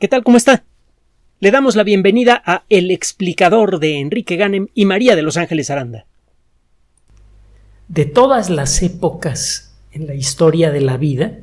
¿Qué 0.00 0.08
tal? 0.08 0.24
¿Cómo 0.24 0.36
está? 0.36 0.64
Le 1.38 1.52
damos 1.52 1.76
la 1.76 1.84
bienvenida 1.84 2.42
a 2.44 2.64
El 2.68 2.90
explicador 2.90 3.78
de 3.78 4.00
Enrique 4.00 4.34
Ganem 4.34 4.66
y 4.74 4.86
María 4.86 5.14
de 5.14 5.22
Los 5.22 5.36
Ángeles 5.36 5.70
Aranda. 5.70 6.06
De 7.86 8.04
todas 8.04 8.50
las 8.50 8.82
épocas 8.82 9.72
en 9.92 10.08
la 10.08 10.14
historia 10.14 10.72
de 10.72 10.80
la 10.80 10.96
vida, 10.96 11.38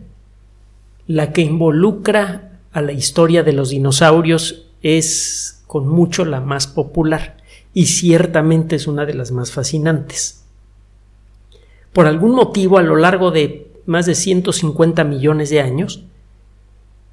la 1.08 1.32
que 1.32 1.42
involucra 1.42 2.60
a 2.74 2.82
la 2.82 2.92
historia 2.92 3.42
de 3.44 3.54
los 3.54 3.70
dinosaurios 3.70 4.68
es 4.82 5.64
con 5.66 5.88
mucho 5.88 6.26
la 6.26 6.42
más 6.42 6.68
popular 6.68 7.38
y 7.74 7.86
ciertamente 7.86 8.76
es 8.76 8.86
una 8.86 9.06
de 9.06 9.14
las 9.14 9.32
más 9.32 9.54
fascinantes. 9.54 10.44
Por 11.94 12.06
algún 12.06 12.36
motivo, 12.36 12.80
a 12.80 12.84
lo 12.84 12.98
largo 12.98 13.32
de 13.32 13.72
más 13.86 14.06
de 14.06 14.16
150 14.16 15.06
millones 15.06 15.50
de 15.50 15.62
años, 15.62 16.04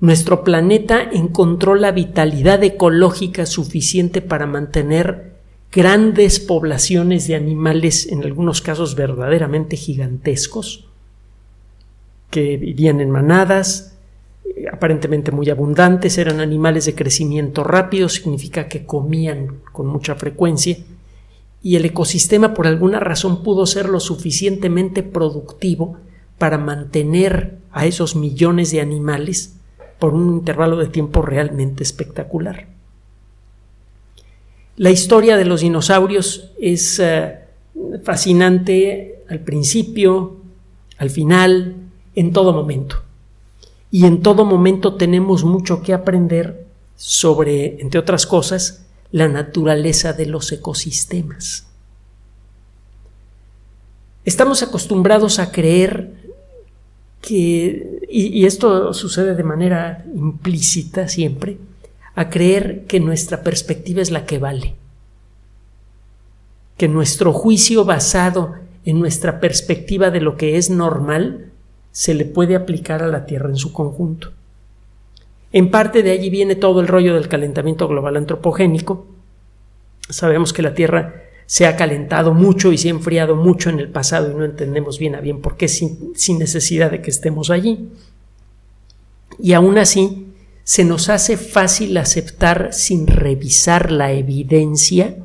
nuestro 0.00 0.44
planeta 0.44 1.02
encontró 1.02 1.74
la 1.74 1.90
vitalidad 1.90 2.62
ecológica 2.62 3.46
suficiente 3.46 4.22
para 4.22 4.46
mantener 4.46 5.32
grandes 5.72 6.38
poblaciones 6.40 7.26
de 7.26 7.34
animales, 7.34 8.06
en 8.06 8.22
algunos 8.22 8.62
casos 8.62 8.94
verdaderamente 8.94 9.76
gigantescos, 9.76 10.86
que 12.30 12.56
vivían 12.56 13.00
en 13.00 13.10
manadas, 13.10 13.96
aparentemente 14.72 15.32
muy 15.32 15.50
abundantes, 15.50 16.16
eran 16.16 16.40
animales 16.40 16.86
de 16.86 16.94
crecimiento 16.94 17.64
rápido, 17.64 18.08
significa 18.08 18.68
que 18.68 18.86
comían 18.86 19.60
con 19.72 19.86
mucha 19.86 20.14
frecuencia, 20.14 20.78
y 21.60 21.74
el 21.76 21.84
ecosistema 21.84 22.54
por 22.54 22.66
alguna 22.68 23.00
razón 23.00 23.42
pudo 23.42 23.66
ser 23.66 23.88
lo 23.88 23.98
suficientemente 23.98 25.02
productivo 25.02 25.96
para 26.38 26.56
mantener 26.56 27.58
a 27.72 27.84
esos 27.84 28.14
millones 28.14 28.70
de 28.70 28.80
animales 28.80 29.57
por 29.98 30.14
un 30.14 30.34
intervalo 30.34 30.76
de 30.76 30.86
tiempo 30.86 31.22
realmente 31.22 31.82
espectacular. 31.82 32.66
La 34.76 34.90
historia 34.90 35.36
de 35.36 35.44
los 35.44 35.62
dinosaurios 35.62 36.52
es 36.60 37.00
eh, 37.00 37.38
fascinante 38.04 39.24
al 39.28 39.40
principio, 39.40 40.36
al 40.98 41.10
final, 41.10 41.74
en 42.14 42.32
todo 42.32 42.52
momento. 42.52 43.02
Y 43.90 44.06
en 44.06 44.22
todo 44.22 44.44
momento 44.44 44.94
tenemos 44.94 45.44
mucho 45.44 45.82
que 45.82 45.94
aprender 45.94 46.66
sobre, 46.94 47.80
entre 47.80 47.98
otras 47.98 48.26
cosas, 48.26 48.86
la 49.10 49.28
naturaleza 49.28 50.12
de 50.12 50.26
los 50.26 50.52
ecosistemas. 50.52 51.66
Estamos 54.24 54.62
acostumbrados 54.62 55.38
a 55.38 55.50
creer 55.50 56.17
que, 57.20 58.06
y, 58.08 58.46
esto 58.46 58.92
sucede 58.94 59.34
de 59.34 59.42
manera 59.42 60.04
implícita 60.14 61.08
siempre, 61.08 61.58
a 62.14 62.30
creer 62.30 62.84
que 62.86 63.00
nuestra 63.00 63.42
perspectiva 63.42 64.02
es 64.02 64.10
la 64.10 64.26
que 64.26 64.38
vale, 64.38 64.74
que 66.76 66.88
nuestro 66.88 67.32
juicio 67.32 67.84
basado 67.84 68.54
en 68.84 68.98
nuestra 68.98 69.40
perspectiva 69.40 70.10
de 70.10 70.20
lo 70.20 70.36
que 70.36 70.56
es 70.56 70.70
normal 70.70 71.52
se 71.92 72.14
le 72.14 72.24
puede 72.24 72.56
aplicar 72.56 73.02
a 73.02 73.08
la 73.08 73.26
Tierra 73.26 73.48
en 73.48 73.56
su 73.56 73.72
conjunto. 73.72 74.32
En 75.52 75.70
parte 75.70 76.02
de 76.02 76.10
allí 76.10 76.30
viene 76.30 76.56
todo 76.56 76.80
el 76.80 76.88
rollo 76.88 77.14
del 77.14 77.28
calentamiento 77.28 77.88
global 77.88 78.16
antropogénico. 78.16 79.06
Sabemos 80.08 80.52
que 80.52 80.62
la 80.62 80.74
Tierra 80.74 81.27
se 81.48 81.66
ha 81.66 81.76
calentado 81.76 82.34
mucho 82.34 82.72
y 82.72 82.78
se 82.78 82.88
ha 82.88 82.90
enfriado 82.90 83.34
mucho 83.34 83.70
en 83.70 83.80
el 83.80 83.88
pasado 83.88 84.30
y 84.30 84.34
no 84.34 84.44
entendemos 84.44 84.98
bien 84.98 85.14
a 85.14 85.22
bien 85.22 85.40
por 85.40 85.56
qué 85.56 85.66
sin, 85.66 86.12
sin 86.14 86.38
necesidad 86.38 86.90
de 86.90 87.00
que 87.00 87.08
estemos 87.08 87.48
allí. 87.48 87.88
Y 89.38 89.54
aún 89.54 89.78
así, 89.78 90.26
se 90.62 90.84
nos 90.84 91.08
hace 91.08 91.38
fácil 91.38 91.96
aceptar 91.96 92.74
sin 92.74 93.06
revisar 93.06 93.90
la 93.90 94.12
evidencia 94.12 95.16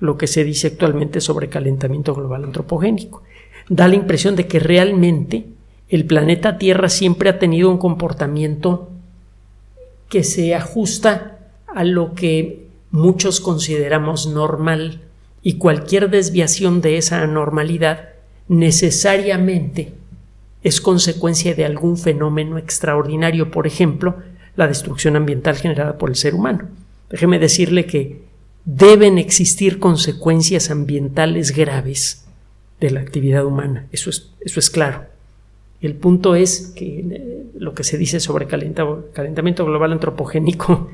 lo 0.00 0.18
que 0.18 0.26
se 0.26 0.44
dice 0.44 0.66
actualmente 0.66 1.22
sobre 1.22 1.48
calentamiento 1.48 2.14
global 2.14 2.44
antropogénico. 2.44 3.22
Da 3.70 3.88
la 3.88 3.94
impresión 3.94 4.36
de 4.36 4.46
que 4.46 4.58
realmente 4.58 5.46
el 5.88 6.04
planeta 6.04 6.58
Tierra 6.58 6.90
siempre 6.90 7.30
ha 7.30 7.38
tenido 7.38 7.70
un 7.70 7.78
comportamiento 7.78 8.90
que 10.10 10.24
se 10.24 10.54
ajusta 10.54 11.38
a 11.74 11.84
lo 11.84 12.12
que 12.14 12.66
muchos 12.90 13.40
consideramos 13.40 14.26
normal 14.26 15.07
y 15.42 15.54
cualquier 15.54 16.10
desviación 16.10 16.80
de 16.80 16.96
esa 16.98 17.22
anormalidad 17.22 18.10
necesariamente 18.48 19.92
es 20.62 20.80
consecuencia 20.80 21.54
de 21.54 21.64
algún 21.64 21.96
fenómeno 21.96 22.58
extraordinario, 22.58 23.50
por 23.50 23.66
ejemplo, 23.66 24.16
la 24.56 24.66
destrucción 24.66 25.16
ambiental 25.16 25.56
generada 25.56 25.98
por 25.98 26.10
el 26.10 26.16
ser 26.16 26.34
humano. 26.34 26.68
Déjeme 27.10 27.38
decirle 27.38 27.86
que 27.86 28.22
deben 28.64 29.18
existir 29.18 29.78
consecuencias 29.78 30.70
ambientales 30.70 31.54
graves 31.54 32.26
de 32.80 32.90
la 32.90 33.00
actividad 33.00 33.44
humana, 33.44 33.86
eso 33.92 34.10
es, 34.10 34.30
eso 34.40 34.60
es 34.60 34.70
claro. 34.70 35.06
El 35.80 35.94
punto 35.94 36.34
es 36.34 36.72
que 36.74 37.00
eh, 37.00 37.44
lo 37.56 37.72
que 37.72 37.84
se 37.84 37.98
dice 37.98 38.18
sobre 38.18 38.46
calentamiento 38.46 39.64
global 39.64 39.92
antropogénico 39.92 40.90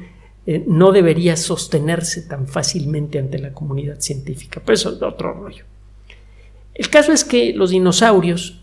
eh, 0.47 0.65
no 0.67 0.93
debería 0.93 1.37
sostenerse 1.37 2.23
tan 2.23 2.47
fácilmente 2.47 3.19
ante 3.19 3.39
la 3.39 3.53
comunidad 3.53 4.01
científica. 4.01 4.61
Pero 4.65 4.75
eso 4.75 4.91
es 4.91 5.03
otro 5.03 5.33
rollo. 5.33 5.65
El 6.75 6.91
caso 6.91 7.13
es 7.13 7.25
que 7.25 7.53
los 7.55 7.71
dinosaurios 7.71 8.61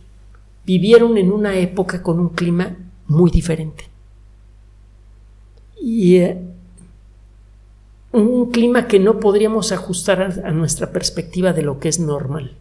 vivieron 0.66 1.18
en 1.18 1.32
una 1.32 1.56
época 1.58 2.04
con 2.04 2.20
un 2.20 2.30
clima 2.30 2.78
muy 3.08 3.32
diferente. 3.32 3.86
Y 5.82 6.18
eh, 6.18 6.38
un 8.12 8.52
clima 8.52 8.88
que 8.88 9.00
no 9.00 9.20
podríamos 9.20 9.72
ajustar 9.72 10.42
a 10.44 10.52
nuestra 10.52 10.92
perspectiva 10.92 11.54
de 11.54 11.64
lo 11.64 11.80
que 11.80 11.90
es 11.90 12.00
normal. 12.00 12.56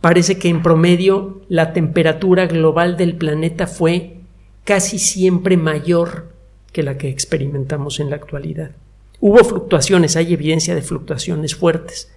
Parece 0.00 0.38
que 0.38 0.48
en 0.48 0.62
promedio 0.62 1.42
la 1.48 1.72
temperatura 1.72 2.46
global 2.46 2.96
del 2.96 3.16
planeta 3.16 3.66
fue 3.66 4.18
casi 4.64 4.98
siempre 4.98 5.56
mayor 5.56 6.35
que 6.76 6.82
la 6.82 6.98
que 6.98 7.08
experimentamos 7.08 8.00
en 8.00 8.10
la 8.10 8.16
actualidad. 8.16 8.72
Hubo 9.18 9.38
fluctuaciones, 9.38 10.14
hay 10.14 10.34
evidencia 10.34 10.74
de 10.74 10.82
fluctuaciones 10.82 11.54
fuertes 11.54 12.12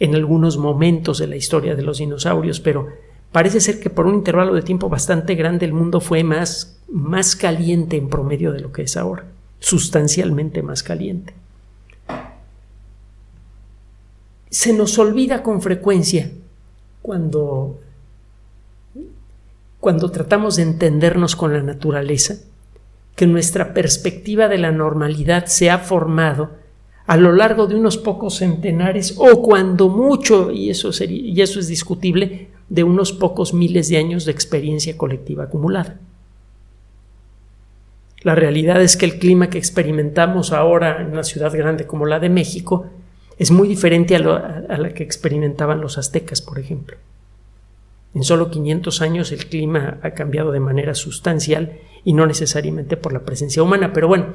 en 0.00 0.16
algunos 0.16 0.58
momentos 0.58 1.18
de 1.18 1.28
la 1.28 1.36
historia 1.36 1.76
de 1.76 1.82
los 1.82 1.98
dinosaurios, 1.98 2.58
pero 2.58 2.88
parece 3.30 3.60
ser 3.60 3.78
que 3.78 3.90
por 3.90 4.06
un 4.06 4.16
intervalo 4.16 4.52
de 4.52 4.62
tiempo 4.62 4.88
bastante 4.88 5.36
grande 5.36 5.64
el 5.64 5.72
mundo 5.72 6.00
fue 6.00 6.24
más, 6.24 6.80
más 6.88 7.36
caliente 7.36 7.96
en 7.96 8.08
promedio 8.08 8.50
de 8.50 8.62
lo 8.62 8.72
que 8.72 8.82
es 8.82 8.96
ahora, 8.96 9.26
sustancialmente 9.60 10.60
más 10.64 10.82
caliente. 10.82 11.32
Se 14.50 14.72
nos 14.72 14.98
olvida 14.98 15.44
con 15.44 15.62
frecuencia 15.62 16.32
cuando, 17.00 17.78
cuando 19.78 20.10
tratamos 20.10 20.56
de 20.56 20.64
entendernos 20.64 21.36
con 21.36 21.52
la 21.52 21.62
naturaleza 21.62 22.38
que 23.16 23.26
nuestra 23.26 23.74
perspectiva 23.74 24.48
de 24.48 24.58
la 24.58 24.72
normalidad 24.72 25.46
se 25.46 25.70
ha 25.70 25.78
formado 25.78 26.50
a 27.06 27.16
lo 27.16 27.32
largo 27.32 27.66
de 27.66 27.76
unos 27.76 27.98
pocos 27.98 28.36
centenares 28.36 29.14
o 29.18 29.42
cuando 29.42 29.88
mucho, 29.88 30.50
y 30.50 30.70
eso, 30.70 30.90
es 30.90 31.68
discutible, 31.68 32.48
de 32.68 32.82
unos 32.82 33.12
pocos 33.12 33.52
miles 33.52 33.88
de 33.88 33.98
años 33.98 34.24
de 34.24 34.32
experiencia 34.32 34.96
colectiva 34.96 35.44
acumulada. 35.44 35.98
La 38.22 38.34
realidad 38.34 38.80
es 38.80 38.96
que 38.96 39.04
el 39.04 39.18
clima 39.18 39.50
que 39.50 39.58
experimentamos 39.58 40.52
ahora 40.52 41.02
en 41.02 41.08
una 41.08 41.24
ciudad 41.24 41.52
grande 41.52 41.86
como 41.86 42.06
la 42.06 42.20
de 42.20 42.30
México 42.30 42.86
es 43.38 43.50
muy 43.50 43.68
diferente 43.68 44.16
a, 44.16 44.64
a 44.66 44.78
la 44.78 44.94
que 44.94 45.02
experimentaban 45.02 45.82
los 45.82 45.98
aztecas, 45.98 46.40
por 46.40 46.58
ejemplo. 46.58 46.96
En 48.14 48.22
solo 48.22 48.50
500 48.50 49.02
años 49.02 49.32
el 49.32 49.46
clima 49.46 49.98
ha 50.02 50.10
cambiado 50.10 50.52
de 50.52 50.60
manera 50.60 50.94
sustancial 50.94 51.78
y 52.04 52.12
no 52.12 52.26
necesariamente 52.26 52.96
por 52.96 53.12
la 53.12 53.24
presencia 53.24 53.62
humana. 53.62 53.92
Pero 53.92 54.06
bueno, 54.06 54.26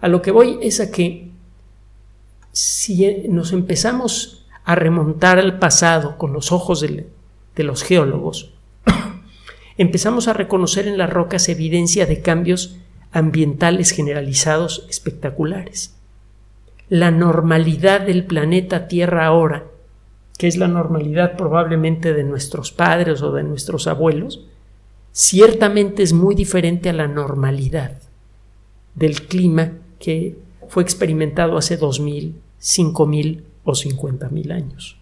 a 0.00 0.08
lo 0.08 0.22
que 0.22 0.30
voy 0.30 0.58
es 0.62 0.80
a 0.80 0.90
que 0.90 1.30
si 2.52 3.26
nos 3.28 3.52
empezamos 3.52 4.46
a 4.64 4.76
remontar 4.76 5.38
al 5.38 5.58
pasado 5.58 6.16
con 6.16 6.32
los 6.32 6.52
ojos 6.52 6.80
de, 6.80 7.06
los 7.56 7.82
geólogos, 7.82 8.54
empezamos 9.78 10.28
a 10.28 10.32
reconocer 10.32 10.86
en 10.86 10.96
las 10.96 11.10
rocas 11.10 11.48
evidencia 11.48 12.06
de 12.06 12.22
cambios 12.22 12.76
ambientales 13.10 13.90
generalizados 13.90 14.86
espectaculares. 14.88 15.96
La 16.88 17.10
normalidad 17.10 18.02
del 18.02 18.24
planeta 18.24 18.86
Tierra 18.86 19.26
ahora 19.26 19.64
que 20.38 20.48
es 20.48 20.56
la 20.56 20.68
normalidad 20.68 21.36
probablemente 21.36 22.12
de 22.12 22.24
nuestros 22.24 22.72
padres 22.72 23.22
o 23.22 23.32
de 23.32 23.44
nuestros 23.44 23.86
abuelos, 23.86 24.46
ciertamente 25.12 26.02
es 26.02 26.12
muy 26.12 26.34
diferente 26.34 26.90
a 26.90 26.92
la 26.92 27.06
normalidad 27.06 27.98
del 28.94 29.26
clima 29.26 29.72
que 29.98 30.36
fue 30.68 30.82
experimentado 30.82 31.56
hace 31.56 31.76
dos 31.76 32.00
mil, 32.00 32.40
cinco 32.58 33.06
mil 33.06 33.44
o 33.64 33.74
cincuenta 33.74 34.28
mil 34.28 34.50
años. 34.50 34.98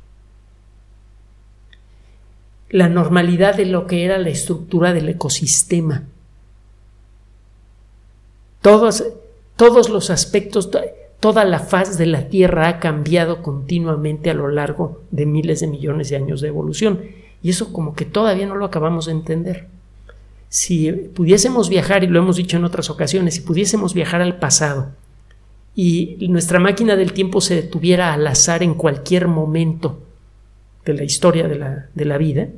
La 2.68 2.88
normalidad 2.88 3.56
de 3.56 3.66
lo 3.66 3.86
que 3.86 4.04
era 4.04 4.18
la 4.18 4.30
estructura 4.30 4.92
del 4.92 5.08
ecosistema. 5.08 6.04
Todos, 8.60 9.04
todos 9.56 9.88
los 9.88 10.08
aspectos, 10.10 10.70
toda 11.22 11.44
la 11.44 11.60
faz 11.60 11.98
de 11.98 12.06
la 12.06 12.28
Tierra 12.28 12.66
ha 12.66 12.80
cambiado 12.80 13.42
continuamente 13.42 14.28
a 14.28 14.34
lo 14.34 14.48
largo 14.48 15.02
de 15.12 15.24
miles 15.24 15.60
de 15.60 15.68
millones 15.68 16.10
de 16.10 16.16
años 16.16 16.40
de 16.40 16.48
evolución. 16.48 17.00
Y 17.44 17.50
eso 17.50 17.72
como 17.72 17.94
que 17.94 18.04
todavía 18.04 18.44
no 18.44 18.56
lo 18.56 18.64
acabamos 18.64 19.06
de 19.06 19.12
entender. 19.12 19.68
Si 20.48 20.90
pudiésemos 20.90 21.68
viajar, 21.68 22.02
y 22.02 22.08
lo 22.08 22.18
hemos 22.18 22.34
dicho 22.34 22.56
en 22.56 22.64
otras 22.64 22.90
ocasiones, 22.90 23.34
si 23.34 23.40
pudiésemos 23.42 23.94
viajar 23.94 24.20
al 24.20 24.40
pasado 24.40 24.90
y 25.76 26.26
nuestra 26.28 26.58
máquina 26.58 26.96
del 26.96 27.12
tiempo 27.12 27.40
se 27.40 27.54
detuviera 27.54 28.12
al 28.12 28.26
azar 28.26 28.64
en 28.64 28.74
cualquier 28.74 29.28
momento 29.28 30.00
de 30.84 30.94
la 30.94 31.04
historia 31.04 31.46
de 31.46 31.54
la, 31.54 31.86
de 31.94 32.04
la 32.04 32.18
vida, 32.18 32.48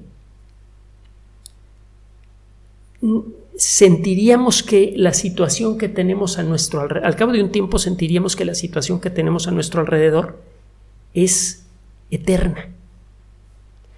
sentiríamos 3.57 4.63
que 4.63 4.95
la 4.97 5.13
situación 5.13 5.79
que 5.79 5.89
tenemos 5.89 6.39
a 6.39 6.43
nuestro 6.43 6.81
alrededor, 6.81 7.07
al 7.07 7.17
cabo 7.17 7.33
de 7.33 7.43
un 7.43 7.51
tiempo 7.51 7.79
sentiríamos 7.79 8.37
que 8.37 8.45
la 8.45 8.55
situación 8.55 9.01
que 9.01 9.11
tenemos 9.11 9.47
a 9.47 9.53
nuestro 9.53 9.81
alrededor 9.81 10.41
es 11.13 11.67
eterna. 12.11 12.69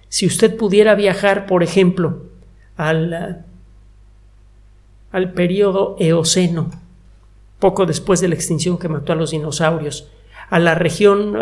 Si 0.09 0.25
usted 0.25 0.55
pudiera 0.55 0.95
viajar, 0.95 1.47
por 1.47 1.63
ejemplo, 1.63 2.23
al, 2.75 3.45
al 5.11 5.33
periodo 5.33 5.95
Eoceno, 5.99 6.71
poco 7.59 7.85
después 7.85 8.21
de 8.21 8.27
la 8.27 8.35
extinción 8.35 8.77
que 8.77 8.87
mató 8.87 9.13
a 9.13 9.15
los 9.15 9.31
dinosaurios, 9.31 10.07
a 10.49 10.59
la 10.59 10.75
región 10.75 11.35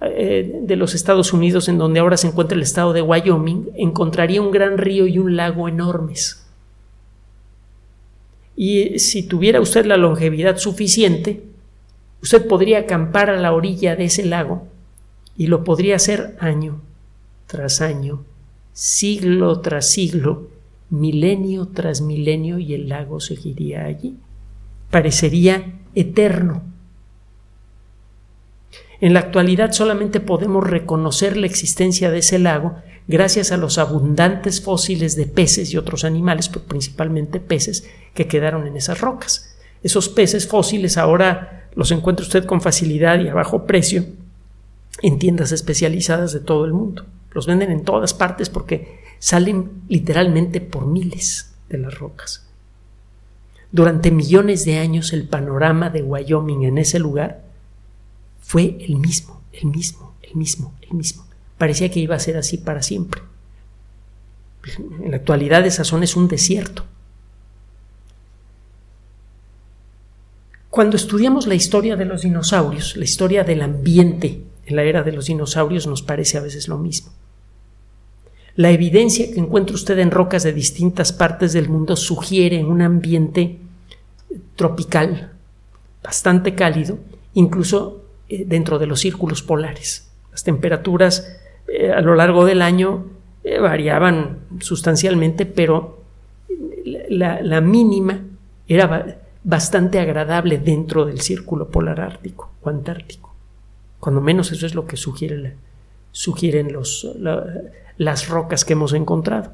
eh, 0.00 0.60
de 0.62 0.76
los 0.76 0.94
Estados 0.94 1.32
Unidos 1.34 1.68
en 1.68 1.78
donde 1.78 2.00
ahora 2.00 2.16
se 2.16 2.28
encuentra 2.28 2.56
el 2.56 2.62
estado 2.62 2.94
de 2.94 3.02
Wyoming, 3.02 3.68
encontraría 3.76 4.40
un 4.40 4.50
gran 4.50 4.78
río 4.78 5.06
y 5.06 5.18
un 5.18 5.36
lago 5.36 5.68
enormes 5.68 6.41
y 8.56 8.98
si 8.98 9.22
tuviera 9.22 9.60
usted 9.60 9.86
la 9.86 9.96
longevidad 9.96 10.58
suficiente, 10.58 11.42
usted 12.22 12.46
podría 12.46 12.80
acampar 12.80 13.30
a 13.30 13.40
la 13.40 13.52
orilla 13.52 13.96
de 13.96 14.04
ese 14.04 14.24
lago 14.24 14.68
y 15.36 15.46
lo 15.46 15.64
podría 15.64 15.96
hacer 15.96 16.36
año 16.40 16.80
tras 17.46 17.80
año, 17.80 18.24
siglo 18.72 19.60
tras 19.60 19.90
siglo, 19.90 20.48
milenio 20.90 21.68
tras 21.68 22.00
milenio 22.00 22.58
y 22.58 22.74
el 22.74 22.88
lago 22.88 23.20
seguiría 23.20 23.84
allí. 23.84 24.16
Parecería 24.90 25.80
eterno. 25.94 26.62
En 29.02 29.14
la 29.14 29.18
actualidad 29.18 29.72
solamente 29.72 30.20
podemos 30.20 30.64
reconocer 30.64 31.36
la 31.36 31.46
existencia 31.46 32.08
de 32.08 32.18
ese 32.18 32.38
lago 32.38 32.76
gracias 33.08 33.50
a 33.50 33.56
los 33.56 33.78
abundantes 33.78 34.60
fósiles 34.60 35.16
de 35.16 35.26
peces 35.26 35.72
y 35.72 35.76
otros 35.76 36.04
animales, 36.04 36.48
pero 36.48 36.66
principalmente 36.66 37.40
peces, 37.40 37.90
que 38.14 38.28
quedaron 38.28 38.64
en 38.64 38.76
esas 38.76 39.00
rocas. 39.00 39.56
Esos 39.82 40.08
peces 40.08 40.46
fósiles 40.46 40.98
ahora 40.98 41.68
los 41.74 41.90
encuentra 41.90 42.24
usted 42.24 42.44
con 42.44 42.60
facilidad 42.60 43.18
y 43.18 43.26
a 43.26 43.34
bajo 43.34 43.66
precio 43.66 44.04
en 45.02 45.18
tiendas 45.18 45.50
especializadas 45.50 46.32
de 46.32 46.38
todo 46.38 46.64
el 46.64 46.72
mundo. 46.72 47.04
Los 47.32 47.48
venden 47.48 47.72
en 47.72 47.82
todas 47.82 48.14
partes 48.14 48.50
porque 48.50 49.00
salen 49.18 49.82
literalmente 49.88 50.60
por 50.60 50.86
miles 50.86 51.52
de 51.68 51.78
las 51.78 51.98
rocas. 51.98 52.46
Durante 53.72 54.12
millones 54.12 54.64
de 54.64 54.78
años 54.78 55.12
el 55.12 55.26
panorama 55.26 55.90
de 55.90 56.02
Wyoming 56.02 56.62
en 56.62 56.78
ese 56.78 57.00
lugar 57.00 57.51
fue 58.52 58.76
el 58.80 58.96
mismo, 58.96 59.40
el 59.50 59.68
mismo, 59.68 60.12
el 60.22 60.36
mismo, 60.36 60.74
el 60.82 60.92
mismo 60.94 61.24
parecía 61.56 61.90
que 61.90 62.00
iba 62.00 62.14
a 62.16 62.18
ser 62.18 62.36
así 62.36 62.58
para 62.58 62.82
siempre. 62.82 63.22
En 65.00 65.10
la 65.12 65.16
actualidad 65.16 65.64
esa 65.64 65.84
zona 65.84 66.04
es 66.04 66.16
un 66.16 66.28
desierto. 66.28 66.84
Cuando 70.68 70.96
estudiamos 70.96 71.46
la 71.46 71.54
historia 71.54 71.96
de 71.96 72.04
los 72.04 72.20
dinosaurios, 72.20 72.94
la 72.98 73.04
historia 73.04 73.42
del 73.42 73.62
ambiente 73.62 74.42
en 74.66 74.76
la 74.76 74.82
era 74.82 75.02
de 75.02 75.12
los 75.12 75.26
dinosaurios 75.26 75.86
nos 75.86 76.02
parece 76.02 76.36
a 76.36 76.42
veces 76.42 76.68
lo 76.68 76.76
mismo. 76.76 77.10
La 78.54 78.70
evidencia 78.70 79.32
que 79.32 79.40
encuentra 79.40 79.76
usted 79.76 79.98
en 79.98 80.10
rocas 80.10 80.42
de 80.42 80.52
distintas 80.52 81.12
partes 81.12 81.54
del 81.54 81.70
mundo 81.70 81.96
sugiere 81.96 82.64
un 82.64 82.82
ambiente 82.82 83.60
tropical, 84.56 85.32
bastante 86.02 86.54
cálido, 86.54 86.98
incluso 87.32 88.01
eh, 88.32 88.44
dentro 88.46 88.78
de 88.78 88.86
los 88.86 89.00
círculos 89.00 89.42
polares. 89.42 90.10
Las 90.30 90.42
temperaturas 90.42 91.36
eh, 91.68 91.92
a 91.92 92.00
lo 92.00 92.14
largo 92.14 92.46
del 92.46 92.62
año 92.62 93.04
eh, 93.44 93.58
variaban 93.58 94.38
sustancialmente, 94.58 95.44
pero 95.44 96.00
la, 97.10 97.60
mínima 97.60 98.20
era 98.66 99.18
bastante 99.44 100.00
agradable 100.00 100.56
dentro 100.56 101.04
del 101.04 101.20
círculo 101.20 101.68
polar 101.68 102.00
ártico 102.00 102.52
o 102.62 102.70
antártico. 102.70 103.34
Cuando 104.00 104.22
menos 104.22 104.50
eso 104.50 104.64
es 104.64 104.74
lo 104.74 104.86
que 104.86 104.96
sugiere 104.96 105.56
sugieren 106.10 106.72
los, 106.72 107.06
las 107.98 108.28
rocas 108.28 108.64
que 108.64 108.72
hemos 108.72 108.94
encontrado. 108.94 109.52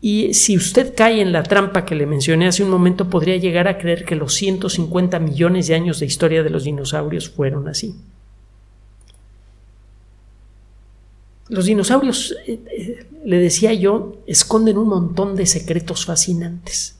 Y 0.00 0.32
si 0.32 0.56
usted 0.56 0.94
cae 0.96 1.20
en 1.20 1.32
la 1.32 1.42
trampa 1.42 1.84
que 1.84 1.94
le 1.94 2.06
mencioné 2.06 2.48
hace 2.48 2.62
un 2.62 2.70
momento, 2.70 3.10
podría 3.10 3.36
llegar 3.36 3.68
a 3.68 3.76
creer 3.76 4.04
que 4.04 4.16
los 4.16 4.32
150 4.34 5.18
millones 5.18 5.66
de 5.66 5.74
años 5.74 6.00
de 6.00 6.06
historia 6.06 6.42
de 6.42 6.50
los 6.50 6.64
dinosaurios 6.64 7.28
fueron 7.28 7.68
así. 7.68 7.94
Los 11.48 11.66
dinosaurios, 11.66 12.34
eh, 12.46 12.60
eh, 12.70 13.06
le 13.24 13.38
decía 13.38 13.74
yo, 13.74 14.16
esconden 14.26 14.78
un 14.78 14.88
montón 14.88 15.36
de 15.36 15.46
secretos 15.46 16.06
fascinantes. 16.06 16.96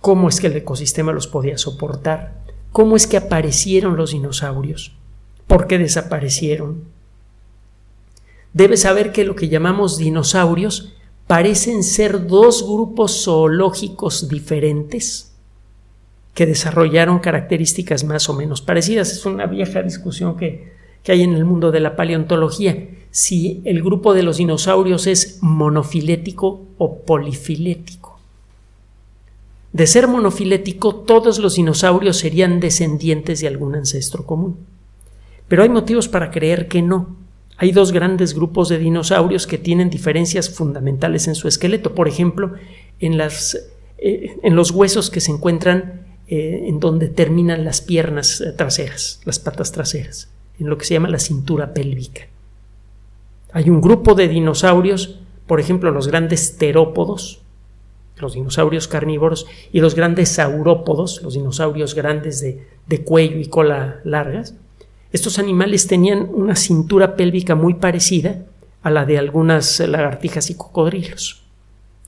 ¿Cómo 0.00 0.28
es 0.28 0.40
que 0.40 0.48
el 0.48 0.56
ecosistema 0.56 1.12
los 1.12 1.26
podía 1.26 1.58
soportar? 1.58 2.42
¿Cómo 2.70 2.94
es 2.94 3.06
que 3.06 3.16
aparecieron 3.16 3.96
los 3.96 4.12
dinosaurios? 4.12 4.92
¿Por 5.46 5.66
qué 5.66 5.78
desaparecieron? 5.78 6.84
Debe 8.52 8.76
saber 8.76 9.12
que 9.12 9.24
lo 9.24 9.36
que 9.36 9.48
llamamos 9.48 9.96
dinosaurios 9.96 10.92
parecen 11.32 11.82
ser 11.82 12.26
dos 12.26 12.62
grupos 12.62 13.24
zoológicos 13.24 14.28
diferentes 14.28 15.32
que 16.34 16.44
desarrollaron 16.44 17.20
características 17.20 18.04
más 18.04 18.28
o 18.28 18.34
menos 18.34 18.60
parecidas. 18.60 19.12
Es 19.12 19.24
una 19.24 19.46
vieja 19.46 19.82
discusión 19.82 20.36
que 20.36 20.72
que 21.02 21.12
hay 21.12 21.22
en 21.22 21.34
el 21.34 21.44
mundo 21.44 21.70
de 21.72 21.80
la 21.80 21.96
paleontología, 21.96 22.88
si 23.10 23.60
el 23.64 23.82
grupo 23.82 24.14
de 24.14 24.22
los 24.22 24.36
dinosaurios 24.36 25.06
es 25.06 25.38
monofilético 25.40 26.62
o 26.78 26.98
polifilético. 26.98 28.18
De 29.72 29.86
ser 29.86 30.06
monofilético, 30.06 30.94
todos 30.94 31.38
los 31.38 31.56
dinosaurios 31.56 32.18
serían 32.18 32.60
descendientes 32.60 33.40
de 33.40 33.48
algún 33.48 33.74
ancestro 33.74 34.26
común. 34.26 34.58
Pero 35.48 35.62
hay 35.62 35.70
motivos 35.70 36.08
para 36.08 36.30
creer 36.30 36.68
que 36.68 36.82
no. 36.82 37.16
Hay 37.62 37.70
dos 37.70 37.92
grandes 37.92 38.34
grupos 38.34 38.68
de 38.68 38.78
dinosaurios 38.80 39.46
que 39.46 39.56
tienen 39.56 39.88
diferencias 39.88 40.50
fundamentales 40.50 41.28
en 41.28 41.36
su 41.36 41.46
esqueleto. 41.46 41.94
Por 41.94 42.08
ejemplo, 42.08 42.54
en, 42.98 43.20
eh, 43.98 44.36
los 44.50 44.72
huesos 44.72 45.10
que 45.10 45.20
se 45.20 45.30
encuentran 45.30 46.02
eh, 46.26 46.64
en 46.66 46.80
donde 46.80 47.06
terminan 47.06 47.64
las 47.64 47.80
piernas 47.80 48.40
eh, 48.40 48.50
traseras, 48.50 49.20
las 49.26 49.38
patas 49.38 49.70
traseras 49.70 50.28
en 50.58 50.70
lo 50.70 50.76
que 50.76 50.84
se 50.84 50.94
llama 50.94 51.08
la 51.08 51.20
cintura 51.20 51.72
pélvica. 51.72 52.22
Hay 53.52 53.70
un 53.70 53.80
grupo 53.80 54.16
de 54.16 54.26
dinosaurios, 54.26 55.20
por 55.46 55.60
ejemplo, 55.60 55.92
los 55.92 56.08
grandes 56.08 56.56
terópodos, 56.56 57.42
los 58.16 58.34
dinosaurios 58.34 58.88
carnívoros, 58.88 59.46
y 59.70 59.78
los 59.78 59.94
grandes 59.94 60.30
saurópodos, 60.30 61.22
los 61.22 61.34
dinosaurios 61.34 61.94
grandes 61.94 62.40
de, 62.40 62.66
de 62.88 63.04
cuello 63.04 63.38
y 63.38 63.46
cola 63.46 64.00
largas. 64.02 64.56
Estos 65.12 65.38
animales 65.38 65.86
tenían 65.86 66.28
una 66.32 66.56
cintura 66.56 67.16
pélvica 67.16 67.54
muy 67.54 67.74
parecida 67.74 68.46
a 68.82 68.90
la 68.90 69.04
de 69.04 69.18
algunas 69.18 69.78
lagartijas 69.80 70.50
y 70.50 70.54
cocodrilos. 70.54 71.42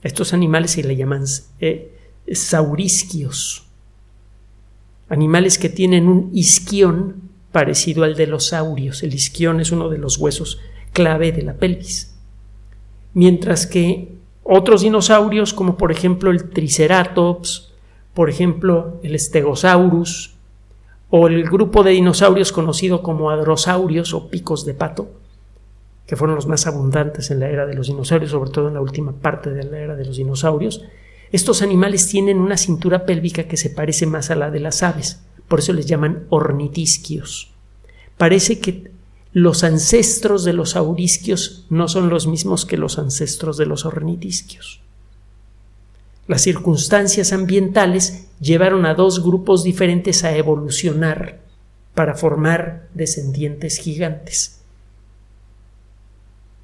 A 0.03 0.09
estos 0.09 0.33
animales 0.33 0.73
se 0.73 0.83
le 0.83 0.97
llaman 0.97 1.25
eh, 1.61 1.93
saurisquios, 2.33 3.67
animales 5.09 5.59
que 5.59 5.69
tienen 5.69 6.09
un 6.09 6.31
isquión 6.33 7.31
parecido 7.53 8.05
al 8.05 8.17
de 8.17 8.27
los 8.27 8.49
saurios. 8.49 9.03
El 9.03 9.15
isquión 9.15 9.61
es 9.61 9.71
uno 9.71 9.89
de 9.89 9.99
los 9.99 10.19
huesos 10.19 10.61
clave 10.93 11.31
de 11.31 11.43
la 11.43 11.55
pelvis. 11.55 12.15
Mientras 13.13 13.67
que 13.67 14.15
otros 14.43 14.83
dinosaurios, 14.83 15.55
como 15.55 15.77
por 15.77 15.93
ejemplo 15.93 16.31
el 16.31 16.51
Triceratops, 16.51 17.73
por 18.13 18.31
ejemplo 18.31 18.99
el 19.03 19.19
Stegosaurus, 19.19 20.34
o 21.17 21.29
el 21.29 21.45
grupo 21.45 21.85
de 21.85 21.93
dinosaurios 21.93 22.51
conocido 22.51 23.03
como 23.03 23.31
adrosaurios 23.31 24.15
o 24.15 24.29
picos 24.29 24.65
de 24.65 24.75
pato, 24.75 25.09
que 26.07 26.17
fueron 26.17 26.35
los 26.35 26.49
más 26.49 26.67
abundantes 26.67 27.31
en 27.31 27.39
la 27.39 27.49
era 27.49 27.67
de 27.67 27.75
los 27.75 27.87
dinosaurios, 27.87 28.33
sobre 28.33 28.51
todo 28.51 28.69
en 28.69 28.75
la 28.75 28.81
última 28.81 29.13
parte 29.13 29.51
de 29.51 29.63
la 29.63 29.79
era 29.79 29.95
de 29.95 30.05
los 30.05 30.17
dinosaurios, 30.17 30.83
estos 31.31 31.63
animales 31.63 32.09
tienen 32.09 32.39
una 32.39 32.57
cintura 32.57 33.07
pélvica 33.07 33.45
que 33.45 33.57
se 33.57 33.71
parece 33.71 34.07
más 34.07 34.31
a 34.31 34.35
la 34.35 34.51
de 34.51 34.61
las 34.61 34.83
aves 34.83 35.21
por 35.49 35.61
eso 35.61 35.73
les 35.73 35.87
llaman 35.87 36.25
ornitisquios. 36.31 37.53
Parece 38.17 38.61
que 38.61 38.91
los 39.33 39.65
ancestros 39.65 40.45
de 40.45 40.53
los 40.53 40.77
aurisquios 40.77 41.67
no 41.69 41.89
son 41.89 42.09
los 42.09 42.27
mismos 42.27 42.65
que 42.65 42.77
los 42.77 42.99
ancestros 42.99 43.57
de 43.57 43.67
los 43.67 43.85
ornitisquios. 43.85 44.81
Las 46.27 46.43
circunstancias 46.43 47.33
ambientales 47.33 48.27
llevaron 48.41 48.87
a 48.87 48.95
dos 48.95 49.23
grupos 49.23 49.63
diferentes 49.63 50.25
a 50.25 50.37
evolucionar 50.37 51.41
para 51.95 52.15
formar 52.15 52.89
descendientes 52.95 53.79
gigantes. 53.79 54.61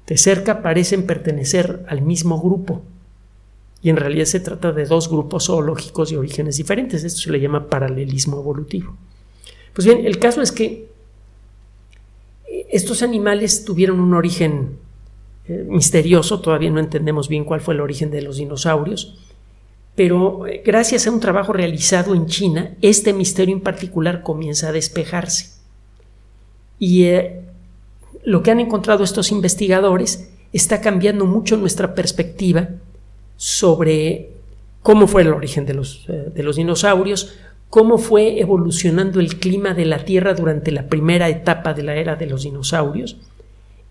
De 0.07 0.17
cerca 0.17 0.61
parecen 0.61 1.05
pertenecer 1.05 1.85
al 1.87 2.01
mismo 2.01 2.41
grupo, 2.41 2.81
y 3.83 3.89
en 3.89 3.97
realidad 3.97 4.25
se 4.25 4.39
trata 4.39 4.71
de 4.71 4.85
dos 4.85 5.09
grupos 5.09 5.45
zoológicos 5.45 6.11
de 6.11 6.17
orígenes 6.17 6.57
diferentes. 6.57 7.03
Esto 7.03 7.21
se 7.21 7.31
le 7.31 7.39
llama 7.39 7.67
paralelismo 7.67 8.39
evolutivo. 8.39 8.95
Pues 9.73 9.85
bien, 9.87 10.05
el 10.05 10.19
caso 10.19 10.41
es 10.41 10.51
que 10.51 10.91
estos 12.69 13.01
animales 13.01 13.65
tuvieron 13.65 13.99
un 13.99 14.13
origen 14.13 14.77
eh, 15.47 15.65
misterioso, 15.67 16.41
todavía 16.41 16.69
no 16.69 16.79
entendemos 16.79 17.27
bien 17.27 17.43
cuál 17.43 17.61
fue 17.61 17.73
el 17.73 17.81
origen 17.81 18.11
de 18.11 18.21
los 18.21 18.37
dinosaurios, 18.37 19.17
pero 20.01 20.47
eh, 20.47 20.63
gracias 20.65 21.05
a 21.05 21.11
un 21.11 21.19
trabajo 21.19 21.53
realizado 21.53 22.15
en 22.15 22.25
China, 22.25 22.73
este 22.81 23.13
misterio 23.13 23.53
en 23.53 23.61
particular 23.61 24.23
comienza 24.23 24.69
a 24.69 24.71
despejarse. 24.71 25.51
Y 26.79 27.03
eh, 27.03 27.41
lo 28.23 28.41
que 28.41 28.49
han 28.49 28.59
encontrado 28.59 29.03
estos 29.03 29.31
investigadores 29.31 30.31
está 30.53 30.81
cambiando 30.81 31.27
mucho 31.27 31.55
nuestra 31.55 31.93
perspectiva 31.93 32.69
sobre 33.37 34.31
cómo 34.81 35.05
fue 35.05 35.21
el 35.21 35.33
origen 35.33 35.67
de 35.67 35.75
los, 35.75 36.07
de 36.07 36.41
los 36.41 36.55
dinosaurios, 36.55 37.35
cómo 37.69 37.99
fue 37.99 38.39
evolucionando 38.39 39.19
el 39.19 39.37
clima 39.37 39.75
de 39.75 39.85
la 39.85 40.03
Tierra 40.03 40.33
durante 40.33 40.71
la 40.71 40.87
primera 40.87 41.29
etapa 41.29 41.75
de 41.75 41.83
la 41.83 41.95
era 41.95 42.15
de 42.15 42.25
los 42.25 42.41
dinosaurios. 42.41 43.17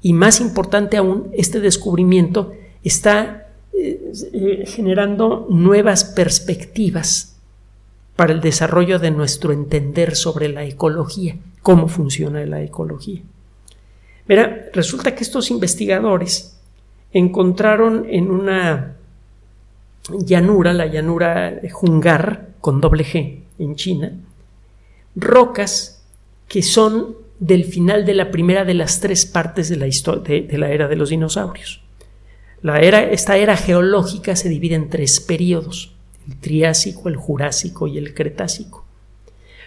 Y 0.02 0.12
más 0.12 0.40
importante 0.40 0.96
aún, 0.96 1.30
este 1.34 1.60
descubrimiento 1.60 2.52
está 2.82 3.50
eh, 3.72 4.64
generando 4.66 5.46
nuevas 5.48 6.04
perspectivas 6.04 7.36
para 8.16 8.32
el 8.32 8.40
desarrollo 8.40 8.98
de 8.98 9.10
nuestro 9.10 9.52
entender 9.52 10.14
sobre 10.16 10.48
la 10.48 10.64
ecología, 10.64 11.36
cómo 11.62 11.88
funciona 11.88 12.44
la 12.44 12.62
ecología. 12.62 13.22
Mira, 14.26 14.68
resulta 14.72 15.14
que 15.14 15.24
estos 15.24 15.50
investigadores 15.50 16.60
encontraron 17.12 18.06
en 18.08 18.30
una 18.30 18.96
llanura, 20.24 20.72
la 20.72 20.86
llanura 20.86 21.60
Jungar, 21.72 22.48
con 22.60 22.80
doble 22.80 23.04
G, 23.04 23.40
en 23.58 23.76
China, 23.76 24.12
rocas 25.16 26.04
que 26.48 26.62
son 26.62 27.16
del 27.38 27.64
final 27.64 28.04
de 28.04 28.14
la 28.14 28.30
primera 28.30 28.64
de 28.64 28.74
las 28.74 29.00
tres 29.00 29.24
partes 29.24 29.68
de 29.68 29.76
la, 29.76 29.86
de 29.86 30.58
la 30.58 30.70
era 30.70 30.88
de 30.88 30.96
los 30.96 31.08
dinosaurios. 31.08 31.80
Esta 32.62 33.36
era 33.38 33.56
geológica 33.56 34.36
se 34.36 34.48
divide 34.48 34.74
en 34.74 34.90
tres 34.90 35.20
periodos, 35.20 35.92
el 36.28 36.36
Triásico, 36.36 37.08
el 37.08 37.16
Jurásico 37.16 37.86
y 37.86 37.96
el 37.96 38.14
Cretácico. 38.14 38.84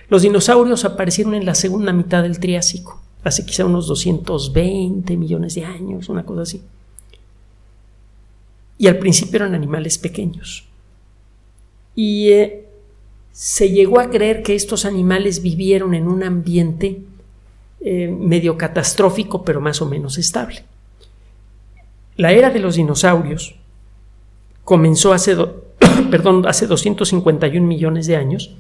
Los 0.10 0.22
dinosaurios 0.22 0.86
aparecieron 0.86 1.34
en 1.34 1.46
la 1.46 1.56
segunda 1.56 1.92
mitad 1.92 2.22
del 2.22 2.40
Triásico, 2.40 3.02
hace 3.24 3.46
quizá 3.46 3.66
unos 3.66 3.88
220 3.88 5.18
millones 5.18 5.56
de 5.56 5.66
años, 5.66 6.10
una 6.10 6.24
cosa 6.24 6.44
así. 6.44 6.62
Y 8.78 8.88
al 8.88 9.00
principio 9.00 9.38
eran 9.38 9.56
animales 9.56 9.98
pequeños. 9.98 10.66
Y 11.96 12.30
eh, 12.30 12.66
se 13.32 13.72
llegó 13.72 14.00
a 14.00 14.10
creer 14.10 14.44
que 14.44 14.56
estos 14.56 14.86
animales 14.86 15.42
vivieron 15.42 15.96
en 15.96 16.08
un 16.08 16.24
ambiente 16.24 17.02
eh, 17.82 18.08
medio 18.08 18.58
catastrófico, 18.58 19.44
pero 19.44 19.62
más 19.62 19.82
o 19.82 19.88
menos 19.88 20.18
estable. 20.18 20.64
La 22.16 22.32
era 22.32 22.50
de 22.50 22.60
los 22.60 22.76
dinosaurios 22.76 23.56
comenzó 24.64 25.14
hace, 25.14 25.36
perdón, 26.12 26.46
hace 26.48 26.68
251 26.68 27.66
millones 27.66 28.08
de 28.08 28.16
años 28.16 28.56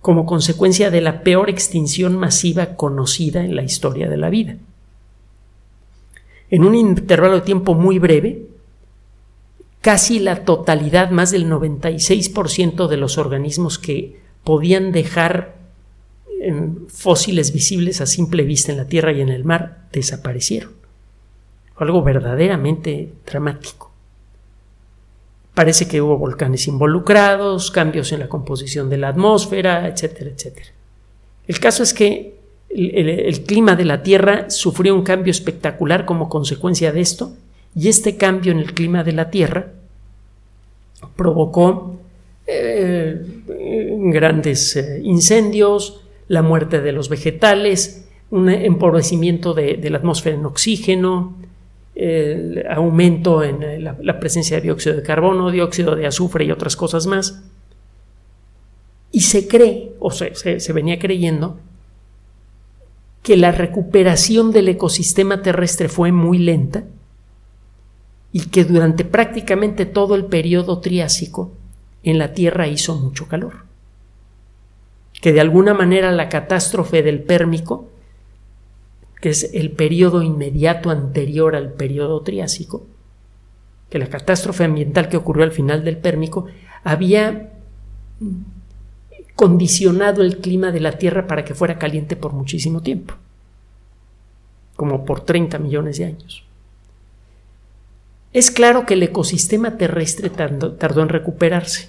como 0.00 0.26
consecuencia 0.26 0.90
de 0.90 1.00
la 1.00 1.22
peor 1.22 1.50
extinción 1.50 2.16
masiva 2.16 2.76
conocida 2.76 3.44
en 3.44 3.56
la 3.56 3.62
historia 3.62 4.08
de 4.08 4.16
la 4.16 4.30
vida. 4.30 4.56
En 6.50 6.64
un 6.64 6.74
intervalo 6.74 7.34
de 7.34 7.40
tiempo 7.42 7.74
muy 7.74 7.98
breve, 7.98 8.46
casi 9.80 10.18
la 10.18 10.44
totalidad, 10.44 11.10
más 11.10 11.30
del 11.30 11.50
96% 11.50 12.88
de 12.88 12.96
los 12.96 13.18
organismos 13.18 13.78
que 13.78 14.20
podían 14.44 14.92
dejar 14.92 15.58
fósiles 16.88 17.52
visibles 17.52 18.00
a 18.00 18.06
simple 18.06 18.44
vista 18.44 18.72
en 18.72 18.78
la 18.78 18.86
Tierra 18.86 19.12
y 19.12 19.20
en 19.20 19.28
el 19.28 19.44
mar 19.44 19.88
desaparecieron. 19.92 20.77
Algo 21.78 22.02
verdaderamente 22.02 23.12
dramático. 23.26 23.90
Parece 25.54 25.88
que 25.88 26.00
hubo 26.00 26.18
volcanes 26.18 26.68
involucrados, 26.68 27.70
cambios 27.70 28.12
en 28.12 28.20
la 28.20 28.28
composición 28.28 28.88
de 28.88 28.98
la 28.98 29.08
atmósfera, 29.08 29.88
etcétera, 29.88 30.30
etcétera. 30.30 30.68
El 31.46 31.58
caso 31.58 31.82
es 31.82 31.94
que 31.94 32.38
el 32.68 33.44
clima 33.44 33.74
de 33.74 33.84
la 33.84 34.02
Tierra 34.02 34.50
sufrió 34.50 34.94
un 34.94 35.02
cambio 35.02 35.30
espectacular 35.30 36.04
como 36.04 36.28
consecuencia 36.28 36.92
de 36.92 37.00
esto 37.00 37.32
y 37.74 37.88
este 37.88 38.16
cambio 38.16 38.52
en 38.52 38.58
el 38.58 38.74
clima 38.74 39.02
de 39.02 39.12
la 39.12 39.30
Tierra 39.30 39.72
provocó 41.16 41.98
eh, 42.46 43.20
grandes 43.46 44.76
eh, 44.76 45.00
incendios, 45.02 46.00
la 46.28 46.42
muerte 46.42 46.80
de 46.80 46.92
los 46.92 47.08
vegetales, 47.08 48.06
un 48.30 48.48
empobrecimiento 48.48 49.54
de, 49.54 49.78
la 49.90 49.98
atmósfera 49.98 50.36
en 50.36 50.44
oxígeno, 50.44 51.36
el 51.98 52.64
aumento 52.70 53.42
en 53.42 53.82
la, 53.82 54.20
presencia 54.20 54.56
de 54.56 54.62
dióxido 54.62 54.96
de 54.96 55.02
carbono, 55.02 55.50
dióxido 55.50 55.96
de 55.96 56.06
azufre 56.06 56.44
y 56.44 56.52
otras 56.52 56.76
cosas 56.76 57.06
más. 57.06 57.42
Y 59.10 59.20
se 59.22 59.48
cree, 59.48 59.94
o 59.98 60.10
se 60.10 60.72
venía 60.72 60.98
creyendo, 60.98 61.58
que 63.22 63.36
la 63.36 63.52
recuperación 63.52 64.52
del 64.52 64.68
ecosistema 64.68 65.42
terrestre 65.42 65.88
fue 65.88 66.12
muy 66.12 66.38
lenta 66.38 66.84
y 68.32 68.46
que 68.46 68.64
durante 68.64 69.04
prácticamente 69.04 69.86
todo 69.86 70.14
el 70.14 70.26
periodo 70.26 70.78
Triásico 70.78 71.52
en 72.02 72.18
la 72.18 72.32
Tierra 72.32 72.68
hizo 72.68 72.94
mucho 72.94 73.26
calor. 73.26 73.64
Que 75.20 75.32
de 75.32 75.40
alguna 75.40 75.74
manera 75.74 76.12
la 76.12 76.28
catástrofe 76.28 77.02
del 77.02 77.22
Pérmico, 77.22 77.87
que 79.20 79.30
es 79.30 79.50
el 79.52 79.72
periodo 79.72 80.22
inmediato 80.22 80.90
anterior 80.90 81.56
al 81.56 81.72
periodo 81.72 82.22
Triásico, 82.22 82.86
que 83.90 83.98
la 83.98 84.08
catástrofe 84.08 84.64
ambiental 84.64 85.08
que 85.08 85.16
ocurrió 85.16 85.44
al 85.44 85.52
final 85.52 85.84
del 85.84 85.96
Pérmico 85.96 86.46
había 86.84 87.52
condicionado 89.34 90.22
el 90.22 90.38
clima 90.38 90.72
de 90.72 90.80
la 90.80 90.98
Tierra 90.98 91.26
para 91.26 91.44
que 91.44 91.54
fuera 91.54 91.78
caliente 91.78 92.16
por 92.16 92.32
muchísimo 92.32 92.82
tiempo, 92.82 93.14
como 94.76 95.04
por 95.04 95.20
30 95.20 95.58
millones 95.58 95.98
de 95.98 96.04
años. 96.06 96.44
Es 98.32 98.50
claro 98.50 98.84
que 98.84 98.94
el 98.94 99.02
ecosistema 99.02 99.78
terrestre 99.78 100.28
tardó, 100.28 101.02
en 101.02 101.08
recuperarse. 101.08 101.88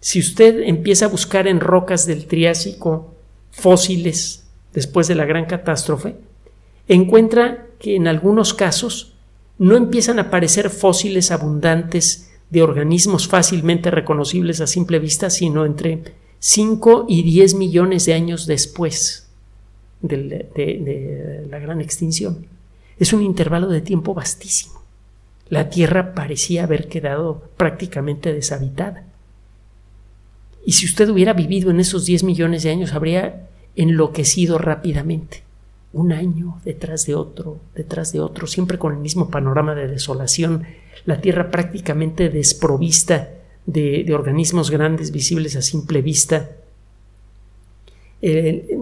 Si 0.00 0.18
usted 0.20 0.60
empieza 0.62 1.06
a 1.06 1.08
buscar 1.08 1.46
en 1.46 1.60
rocas 1.60 2.06
del 2.06 2.26
Triásico 2.26 3.14
fósiles 3.50 4.47
después 4.72 5.08
de 5.08 5.14
la 5.14 5.24
gran 5.24 5.46
catástrofe, 5.46 6.16
encuentra 6.88 7.66
que 7.78 7.96
en 7.96 8.08
algunos 8.08 8.54
casos 8.54 9.14
no 9.58 9.76
empiezan 9.76 10.18
a 10.18 10.22
aparecer 10.22 10.70
fósiles 10.70 11.30
abundantes 11.30 12.30
de 12.50 12.62
organismos 12.62 13.28
fácilmente 13.28 13.90
reconocibles 13.90 14.60
a 14.60 14.66
simple 14.66 14.98
vista, 14.98 15.30
sino 15.30 15.66
entre 15.66 16.14
5 16.38 17.06
y 17.08 17.22
10 17.22 17.54
millones 17.54 18.06
de 18.06 18.14
años 18.14 18.46
después 18.46 19.28
de 20.00 21.46
la 21.50 21.58
gran 21.58 21.80
extinción. 21.80 22.46
Es 22.98 23.12
un 23.12 23.22
intervalo 23.22 23.68
de 23.68 23.80
tiempo 23.80 24.14
vastísimo 24.14 24.78
la 25.50 25.70
Tierra 25.70 26.14
parecía 26.14 26.64
haber 26.64 26.88
quedado 26.88 27.42
prácticamente 27.56 28.32
deshabitada. 28.32 29.04
Y 30.64 30.72
si 30.72 30.84
usted 30.84 31.08
hubiera 31.08 31.32
vivido 31.32 31.70
en 31.70 31.80
esos 31.80 32.04
10 32.04 32.24
millones 32.24 32.62
de 32.62 32.70
años, 32.70 32.92
habría 32.92 33.48
enloquecido 33.78 34.58
rápidamente, 34.58 35.44
un 35.92 36.12
año 36.12 36.60
detrás 36.64 37.06
de 37.06 37.14
otro, 37.14 37.60
detrás 37.76 38.12
de 38.12 38.20
otro, 38.20 38.46
siempre 38.48 38.76
con 38.76 38.92
el 38.92 38.98
mismo 38.98 39.30
panorama 39.30 39.74
de 39.74 39.86
desolación, 39.86 40.64
la 41.06 41.20
Tierra 41.20 41.50
prácticamente 41.50 42.28
desprovista 42.28 43.30
de, 43.66 44.04
organismos 44.12 44.70
grandes 44.70 45.12
visibles 45.12 45.54
a 45.54 45.62
simple 45.62 46.02
vista, 46.02 46.50
eh, 48.20 48.76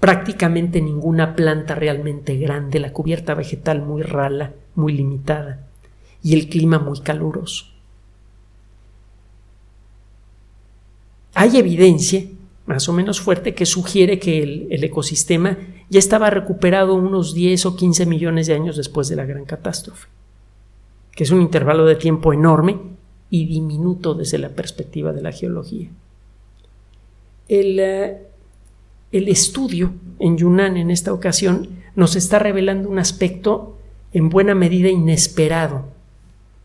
prácticamente 0.00 0.80
ninguna 0.82 1.36
planta 1.36 1.76
realmente 1.76 2.36
grande, 2.36 2.80
la 2.80 2.92
cubierta 2.92 3.34
vegetal 3.34 3.82
muy 3.82 4.02
rala, 4.02 4.52
muy 4.74 4.94
limitada 4.94 5.68
y 6.24 6.34
el 6.34 6.48
clima 6.48 6.80
muy 6.80 7.00
caluroso. 7.00 7.66
Hay 11.34 11.56
evidencia 11.56 12.24
más 12.66 12.88
o 12.88 12.92
menos 12.92 13.20
fuerte 13.20 13.54
que 13.54 13.66
sugiere 13.66 14.18
que 14.18 14.42
el, 14.42 14.84
ecosistema 14.84 15.58
ya 15.90 15.98
estaba 15.98 16.30
recuperado 16.30 16.94
unos 16.94 17.34
10 17.34 17.66
o 17.66 17.76
15 17.76 18.06
millones 18.06 18.46
de 18.46 18.54
años 18.54 18.76
después 18.76 19.08
de 19.08 19.16
la 19.16 19.26
gran 19.26 19.44
catástrofe, 19.44 20.08
que 21.12 21.24
es 21.24 21.30
un 21.30 21.42
intervalo 21.42 21.84
de 21.84 21.96
tiempo 21.96 22.32
enorme 22.32 22.78
y 23.28 23.46
diminuto 23.46 24.14
desde 24.14 24.38
la 24.38 24.50
perspectiva 24.50 25.12
de 25.12 25.22
la 25.22 25.32
geología. 25.32 25.90
El, 27.48 27.78
eh, 27.78 28.18
el 29.12 29.28
estudio 29.28 29.92
en 30.18 30.38
Yunnan 30.38 30.76
en 30.78 30.90
esta 30.90 31.12
ocasión 31.12 31.68
nos 31.94 32.16
está 32.16 32.38
revelando 32.38 32.88
un 32.88 32.98
aspecto 32.98 33.78
en 34.12 34.30
buena 34.30 34.54
medida 34.54 34.88
inesperado 34.88 35.84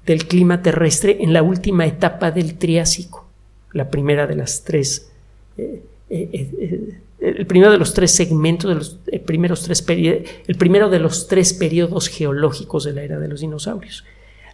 del 0.06 0.27
clima 0.27 0.62
terrestre 0.62 1.18
en 1.20 1.34
la 1.34 1.44
última 1.44 1.86
etapa 1.86 2.32
del 2.32 2.58
Triásico, 2.58 3.27
la 3.74 3.89
primera 3.89 4.27
de 4.27 4.36
las 4.36 4.63
tres, 4.63 5.09
eh, 5.60 5.84
eh, 6.10 7.00
el 7.20 7.46
primero 7.46 7.72
de 7.72 7.78
los 7.78 7.94
tres 7.94 8.12
segmentos, 8.12 8.70
de 8.70 8.75
los 8.75 9.00
primeros 9.25 9.63
tres 9.63 9.84
el 9.88 10.56
primero 10.58 10.89
de 10.89 11.00
los 11.00 11.28
tres 11.28 11.54
periodos 11.54 12.08
geológicos 12.08 12.86
de 12.86 12.94
la 12.94 13.04
era 13.04 13.20
de 13.20 13.28
los 13.28 13.42
dinosaurios. 13.42 14.06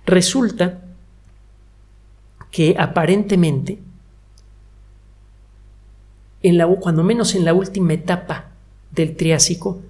Resulta 0.05 0.81
que 2.51 2.75
aparentemente, 2.77 3.79
en 6.41 6.57
la, 6.57 6.67
cuando 6.67 7.03
menos 7.03 7.35
en 7.35 7.45
la 7.45 7.53
última 7.53 7.93
etapa 7.93 8.51
del 8.91 9.15
Triásico, 9.15 9.81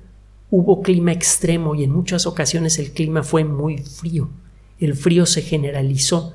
hubo 0.49 0.81
clima 0.81 1.11
extremo 1.11 1.75
y 1.75 1.83
en 1.83 1.91
muchas 1.91 2.25
ocasiones 2.25 2.79
el 2.79 2.91
clima 2.91 3.23
fue 3.23 3.43
muy 3.43 3.77
frío. 3.77 4.29
El 4.79 4.95
frío 4.95 5.25
se 5.25 5.41
generalizó 5.41 6.33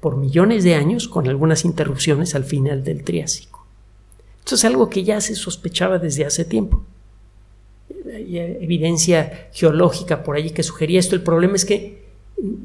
por 0.00 0.16
millones 0.16 0.64
de 0.64 0.74
años 0.74 1.08
con 1.08 1.28
algunas 1.28 1.64
interrupciones 1.64 2.34
al 2.34 2.44
final 2.44 2.84
del 2.84 3.04
Triásico. 3.04 3.55
Esto 4.46 4.54
es 4.54 4.64
algo 4.64 4.88
que 4.88 5.02
ya 5.02 5.20
se 5.20 5.34
sospechaba 5.34 5.98
desde 5.98 6.24
hace 6.24 6.44
tiempo. 6.44 6.84
Hay 8.14 8.38
evidencia 8.38 9.48
geológica 9.52 10.22
por 10.22 10.36
allí 10.36 10.50
que 10.50 10.62
sugería 10.62 11.00
esto. 11.00 11.16
El 11.16 11.24
problema 11.24 11.56
es 11.56 11.64
que 11.64 12.04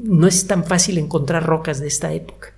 no 0.03 0.27
es 0.27 0.45
tan 0.45 0.63
fácil 0.63 0.99
encontrar 0.99 1.43
rocas 1.43 1.79
de 1.79 1.87
esta 1.87 2.13
época. 2.13 2.53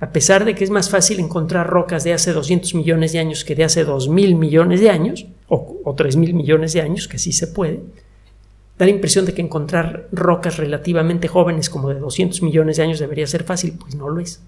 A 0.00 0.10
pesar 0.10 0.46
de 0.46 0.54
que 0.54 0.64
es 0.64 0.70
más 0.70 0.88
fácil 0.88 1.20
encontrar 1.20 1.68
rocas 1.68 2.02
de 2.02 2.14
hace 2.14 2.32
200 2.32 2.74
millones 2.76 3.12
de 3.12 3.18
años 3.18 3.44
que 3.44 3.54
de 3.54 3.64
hace 3.64 3.86
2.000 3.86 4.38
millones 4.38 4.80
de 4.80 4.88
años, 4.88 5.26
o, 5.48 5.82
o 5.84 5.94
3.000 5.94 6.32
millones 6.32 6.72
de 6.72 6.80
años, 6.80 7.08
que 7.08 7.18
sí 7.18 7.30
se 7.30 7.48
puede, 7.48 7.82
da 8.78 8.86
la 8.86 8.90
impresión 8.90 9.26
de 9.26 9.34
que 9.34 9.42
encontrar 9.42 10.08
rocas 10.12 10.56
relativamente 10.56 11.28
jóvenes 11.28 11.68
como 11.68 11.90
de 11.90 12.00
200 12.00 12.40
millones 12.40 12.78
de 12.78 12.84
años 12.84 13.00
debería 13.00 13.26
ser 13.26 13.44
fácil, 13.44 13.76
pues 13.78 13.94
no 13.94 14.08
lo 14.08 14.18
es. 14.22 14.40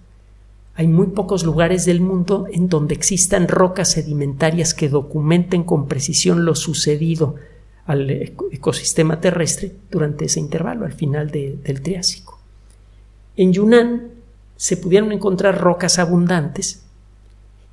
Hay 0.76 0.88
muy 0.88 1.09
pocos 1.09 1.45
lugares 1.45 1.85
del 1.85 2.00
mundo 2.00 2.47
en 2.50 2.69
donde 2.69 2.95
existan 2.95 3.47
rocas 3.47 3.93
sedimentarias 3.93 4.75
que 4.75 4.88
documenten 4.88 5.62
con 5.62 5.87
precisión 5.87 6.45
lo 6.45 6.57
sucedido 6.57 7.37
al 7.87 8.11
ecosistema 8.11 9.21
terrestre 9.21 9.73
durante 9.90 10.25
ese 10.25 10.40
intervalo, 10.40 10.85
al 10.85 10.93
final 10.93 11.31
del 11.31 11.83
Triásico. 11.83 12.40
En 13.37 13.52
Yunnan 13.52 14.09
se 14.57 14.76
pudieron 14.76 15.12
encontrar 15.12 15.61
rocas 15.61 15.99
abundantes 15.99 16.85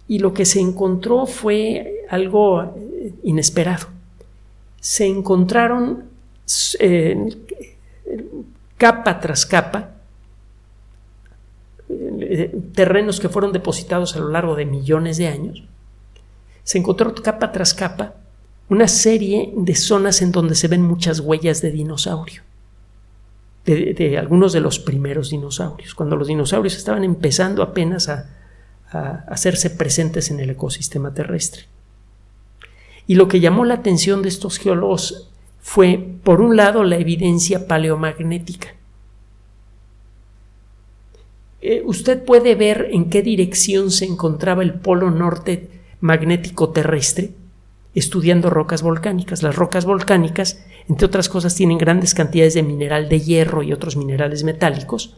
y 0.07 0.19
lo 0.19 0.33
que 0.33 0.45
se 0.45 0.59
encontró 0.59 1.25
fue 1.25 2.05
algo 2.09 2.63
eh, 2.63 3.13
inesperado. 3.23 3.87
Se 4.79 5.05
encontraron 5.05 6.03
eh, 6.79 7.29
capa 8.77 9.19
tras 9.19 9.45
capa 9.45 9.90
terrenos 12.73 13.19
que 13.19 13.29
fueron 13.29 13.51
depositados 13.51 14.15
a 14.15 14.19
lo 14.19 14.29
largo 14.29 14.55
de 14.55 14.65
millones 14.65 15.17
de 15.17 15.27
años. 15.27 15.63
Se 16.63 16.77
encontró 16.77 17.13
capa 17.15 17.51
tras 17.51 17.73
capa 17.73 18.15
una 18.69 18.87
serie 18.87 19.51
de 19.55 19.75
zonas 19.75 20.21
en 20.21 20.31
donde 20.31 20.55
se 20.55 20.69
ven 20.69 20.81
muchas 20.81 21.19
huellas 21.19 21.61
de 21.61 21.71
dinosaurio, 21.71 22.41
de, 23.65 24.17
algunos 24.17 24.53
de 24.53 24.61
los 24.61 24.79
primeros 24.79 25.29
dinosaurios, 25.29 25.93
cuando 25.93 26.15
los 26.15 26.29
dinosaurios 26.29 26.77
estaban 26.77 27.03
empezando 27.03 27.63
apenas 27.63 28.07
a, 28.07 28.29
a 28.89 29.25
hacerse 29.27 29.71
presentes 29.71 30.31
en 30.31 30.39
el 30.39 30.51
ecosistema 30.51 31.13
terrestre. 31.13 31.63
Y 33.07 33.15
lo 33.15 33.27
que 33.27 33.41
llamó 33.41 33.65
la 33.65 33.73
atención 33.73 34.21
de 34.21 34.29
estos 34.29 34.57
geólogos 34.57 35.29
fue, 35.59 35.97
por 36.23 36.39
un 36.39 36.55
lado, 36.55 36.85
la 36.85 36.95
evidencia 36.95 37.67
paleomagnética. 37.67 38.69
Eh, 41.61 41.83
usted 41.85 42.23
puede 42.23 42.55
ver 42.55 42.89
en 42.91 43.09
qué 43.09 43.21
dirección 43.21 43.91
se 43.91 44.05
encontraba 44.05 44.63
el 44.63 44.73
polo 44.73 45.11
norte 45.11 45.69
magnético 45.99 46.69
terrestre 46.69 47.31
estudiando 47.93 48.49
rocas 48.49 48.81
volcánicas. 48.81 49.43
Las 49.43 49.55
rocas 49.55 49.85
volcánicas, 49.85 50.63
entre 50.87 51.05
otras 51.05 51.29
cosas, 51.29 51.55
tienen 51.55 51.77
grandes 51.77 52.13
cantidades 52.13 52.53
de 52.53 52.63
mineral 52.63 53.09
de 53.09 53.19
hierro 53.19 53.63
y 53.63 53.73
otros 53.73 53.95
minerales 53.95 54.43
metálicos. 54.43 55.17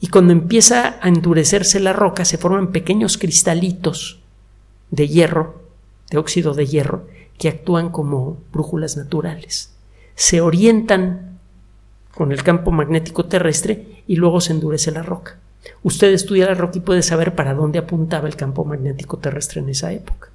Y 0.00 0.08
cuando 0.08 0.32
empieza 0.32 0.98
a 1.02 1.08
endurecerse 1.08 1.80
la 1.80 1.92
roca, 1.92 2.24
se 2.24 2.38
forman 2.38 2.72
pequeños 2.72 3.18
cristalitos 3.18 4.20
de 4.90 5.08
hierro, 5.08 5.62
de 6.10 6.18
óxido 6.18 6.54
de 6.54 6.66
hierro, 6.66 7.06
que 7.38 7.48
actúan 7.48 7.90
como 7.90 8.38
brújulas 8.52 8.96
naturales. 8.96 9.74
Se 10.14 10.40
orientan 10.40 11.38
con 12.14 12.32
el 12.32 12.42
campo 12.42 12.70
magnético 12.70 13.26
terrestre 13.26 14.02
y 14.06 14.16
luego 14.16 14.40
se 14.40 14.52
endurece 14.52 14.90
la 14.90 15.02
roca. 15.02 15.38
Usted 15.82 16.12
estudia 16.12 16.46
la 16.46 16.54
roca 16.54 16.78
y 16.78 16.82
puede 16.82 17.02
saber 17.02 17.34
para 17.34 17.54
dónde 17.54 17.78
apuntaba 17.78 18.28
el 18.28 18.36
campo 18.36 18.64
magnético 18.64 19.18
terrestre 19.18 19.60
en 19.60 19.68
esa 19.68 19.92
época. 19.92 20.28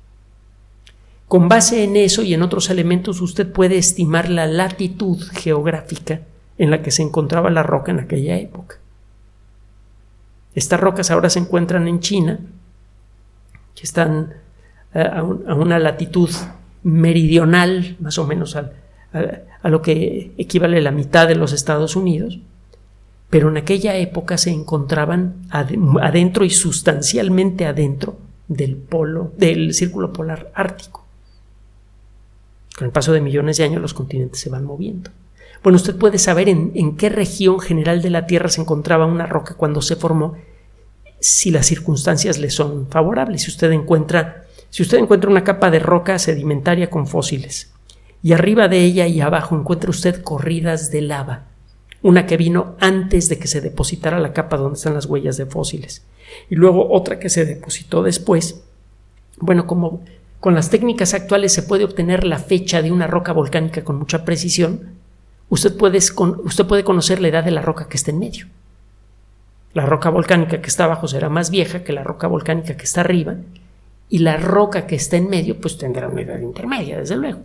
Con 1.27 1.49
base 1.49 1.83
en 1.83 1.95
eso 1.95 2.21
y 2.21 2.33
en 2.33 2.43
otros 2.43 2.69
elementos 2.69 3.21
usted 3.21 3.51
puede 3.51 3.77
estimar 3.77 4.29
la 4.29 4.45
latitud 4.45 5.21
geográfica 5.33 6.21
en 6.57 6.71
la 6.71 6.81
que 6.81 6.91
se 6.91 7.01
encontraba 7.01 7.49
la 7.49 7.63
roca 7.63 7.91
en 7.91 7.99
aquella 7.99 8.37
época. 8.37 8.77
Estas 10.53 10.79
rocas 10.79 11.11
ahora 11.11 11.29
se 11.29 11.39
encuentran 11.39 11.87
en 11.87 11.99
China, 11.99 12.39
que 13.73 13.83
están 13.83 14.33
eh, 14.93 15.01
a, 15.01 15.23
una 15.23 15.79
latitud 15.79 16.29
meridional, 16.83 17.97
más 17.99 18.17
o 18.17 18.25
menos 18.25 18.55
a, 18.55 18.71
a 19.61 19.69
lo 19.69 19.81
que 19.81 20.31
equivale 20.37 20.77
a 20.77 20.81
la 20.81 20.91
mitad 20.91 21.27
de 21.27 21.35
los 21.35 21.51
Estados 21.51 21.95
Unidos, 21.95 22.39
pero 23.35 23.49
en 23.49 23.57
aquella 23.57 23.97
época 23.97 24.37
se 24.37 24.49
encontraban 24.49 25.45
adentro 25.49 26.45
y 26.45 26.49
sustancialmente 26.49 27.65
adentro 27.65 28.15
del 28.47 28.77
polo, 28.77 29.33
del 29.35 29.73
círculo 29.73 30.13
polar 30.13 30.53
ártico. 30.55 31.05
Con 32.77 32.85
el 32.85 32.93
paso 32.93 33.11
de 33.11 33.19
millones 33.19 33.57
de 33.57 33.65
años 33.65 33.81
los 33.81 33.93
continentes 33.93 34.39
se 34.39 34.49
van 34.49 34.63
moviendo. 34.63 35.11
Bueno, 35.61 35.75
usted 35.75 35.97
puede 35.97 36.17
saber 36.17 36.47
en, 36.47 36.95
qué 36.95 37.09
región 37.09 37.59
general 37.59 38.01
de 38.01 38.09
la 38.09 38.25
Tierra 38.25 38.47
se 38.47 38.61
encontraba 38.61 39.05
una 39.05 39.25
roca 39.25 39.55
cuando 39.55 39.81
se 39.81 39.97
formó 39.97 40.37
si 41.19 41.51
las 41.51 41.65
circunstancias 41.65 42.39
le 42.39 42.49
son 42.49 42.87
favorables. 42.87 43.41
Si 43.41 43.51
usted 43.51 43.69
encuentra, 43.73 44.45
si 44.69 44.81
usted 44.81 44.97
encuentra 44.97 45.29
una 45.29 45.43
capa 45.43 45.71
de 45.71 45.79
roca 45.79 46.19
sedimentaria 46.19 46.89
con 46.89 47.05
fósiles 47.05 47.73
y 48.23 48.31
arriba 48.31 48.69
de 48.69 48.79
ella 48.79 49.07
y 49.07 49.19
abajo 49.19 49.57
encuentra 49.57 49.89
usted 49.89 50.21
corridas 50.23 50.89
de 50.89 51.01
lava, 51.01 51.47
una 52.05 52.27
que 52.27 52.37
vino 52.37 52.75
antes 52.79 53.29
de 53.29 53.39
que 53.39 53.47
se 53.47 53.61
depositara 53.61 54.19
la 54.19 54.31
capa 54.31 54.57
donde 54.57 54.77
están 54.77 54.93
las 54.93 55.07
huellas 55.07 55.37
de 55.37 55.47
fósiles 55.47 56.05
y 56.51 56.53
luego 56.53 56.91
otra 56.91 57.17
que 57.17 57.29
se 57.29 57.45
depositó 57.45 58.03
después. 58.03 58.61
Bueno, 59.39 59.65
como 59.65 60.03
con 60.39 60.53
las 60.53 60.69
técnicas 60.69 61.15
actuales 61.15 61.51
se 61.51 61.63
puede 61.63 61.83
obtener 61.83 62.23
la 62.23 62.37
fecha 62.37 62.83
de 62.83 62.91
una 62.91 63.07
roca 63.07 63.33
volcánica 63.33 63.83
con 63.83 63.95
mucha 63.95 64.23
precisión. 64.23 64.91
Usted 65.49 65.75
puede, 65.75 65.97
usted 65.97 66.65
puede 66.67 66.83
conocer 66.83 67.19
la 67.21 67.29
edad 67.29 67.43
de 67.43 67.49
la 67.49 67.63
roca 67.63 67.87
que 67.87 67.97
está 67.97 68.11
en 68.11 68.19
medio. 68.19 68.45
La 69.73 69.87
roca 69.87 70.11
volcánica 70.11 70.61
que 70.61 70.67
está 70.67 70.83
abajo 70.83 71.07
será 71.07 71.29
más 71.29 71.49
vieja 71.49 71.83
que 71.83 71.91
la 71.91 72.03
roca 72.03 72.27
volcánica 72.27 72.77
que 72.77 72.83
está 72.83 73.01
arriba 73.01 73.37
y 74.09 74.19
la 74.19 74.37
roca 74.37 74.85
que 74.85 74.95
está 74.95 75.17
en 75.17 75.27
medio 75.27 75.59
pues 75.59 75.79
tendrá 75.79 76.07
una 76.07 76.21
edad 76.21 76.39
intermedia, 76.39 76.99
desde 76.99 77.15
luego. 77.15 77.39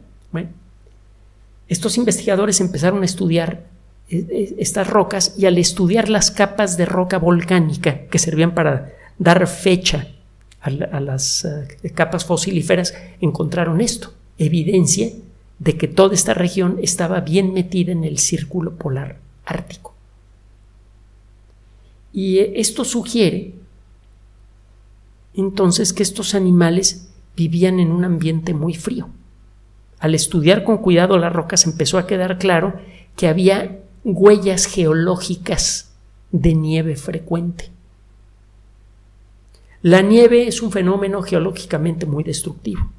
estos 1.66 1.96
investigadores 1.96 2.60
empezaron 2.60 3.00
a 3.00 3.06
estudiar 3.06 3.69
estas 4.10 4.88
rocas 4.88 5.34
y 5.38 5.46
al 5.46 5.56
estudiar 5.58 6.08
las 6.08 6.30
capas 6.30 6.76
de 6.76 6.84
roca 6.84 7.18
volcánica 7.18 8.06
que 8.06 8.18
servían 8.18 8.54
para 8.54 8.92
dar 9.18 9.46
fecha 9.46 10.08
a, 10.60 10.70
las 10.70 11.44
eh, 11.44 11.90
capas 11.94 12.24
fosilíferas, 12.24 12.94
encontraron 13.20 13.80
esto, 13.80 14.12
evidencia 14.36 15.10
de 15.58 15.76
que 15.76 15.88
toda 15.88 16.14
esta 16.14 16.34
región 16.34 16.78
estaba 16.82 17.20
bien 17.20 17.54
metida 17.54 17.92
en 17.92 18.04
el 18.04 18.18
círculo 18.18 18.74
polar 18.74 19.18
ártico. 19.46 19.94
Y 22.12 22.38
eh, 22.38 22.52
esto 22.56 22.84
sugiere 22.84 23.54
entonces 25.34 25.92
que 25.92 26.02
estos 26.02 26.34
animales 26.34 27.08
vivían 27.36 27.78
en 27.78 27.92
un 27.92 28.04
ambiente 28.04 28.52
muy 28.52 28.74
frío. 28.74 29.08
Al 29.98 30.14
estudiar 30.14 30.64
con 30.64 30.78
cuidado 30.78 31.16
las 31.18 31.32
rocas 31.32 31.64
empezó 31.66 31.98
a 31.98 32.06
quedar 32.06 32.38
claro 32.38 32.74
que 33.16 33.28
había 33.28 33.78
huellas 34.04 34.66
geológicas 34.66 35.90
de 36.32 36.54
nieve 36.54 36.96
frecuente. 36.96 37.70
La 39.82 40.02
nieve 40.02 40.46
es 40.46 40.62
un 40.62 40.72
fenómeno 40.72 41.22
geológicamente 41.22 42.06
muy 42.06 42.22
destructivo. 42.22 42.90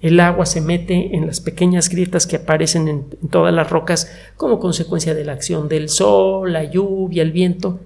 El 0.00 0.18
agua 0.18 0.46
se 0.46 0.60
mete 0.60 1.14
en 1.14 1.26
las 1.26 1.40
pequeñas 1.40 1.88
grietas 1.88 2.26
que 2.26 2.36
aparecen 2.36 2.88
en, 2.88 3.04
todas 3.30 3.52
las 3.52 3.68
rocas 3.68 4.10
como 4.36 4.58
consecuencia 4.58 5.14
de 5.14 5.24
la 5.24 5.32
acción 5.32 5.68
del 5.68 5.88
sol, 5.88 6.52
la 6.52 6.64
lluvia, 6.64 7.22
el 7.22 7.32
viento, 7.32 7.80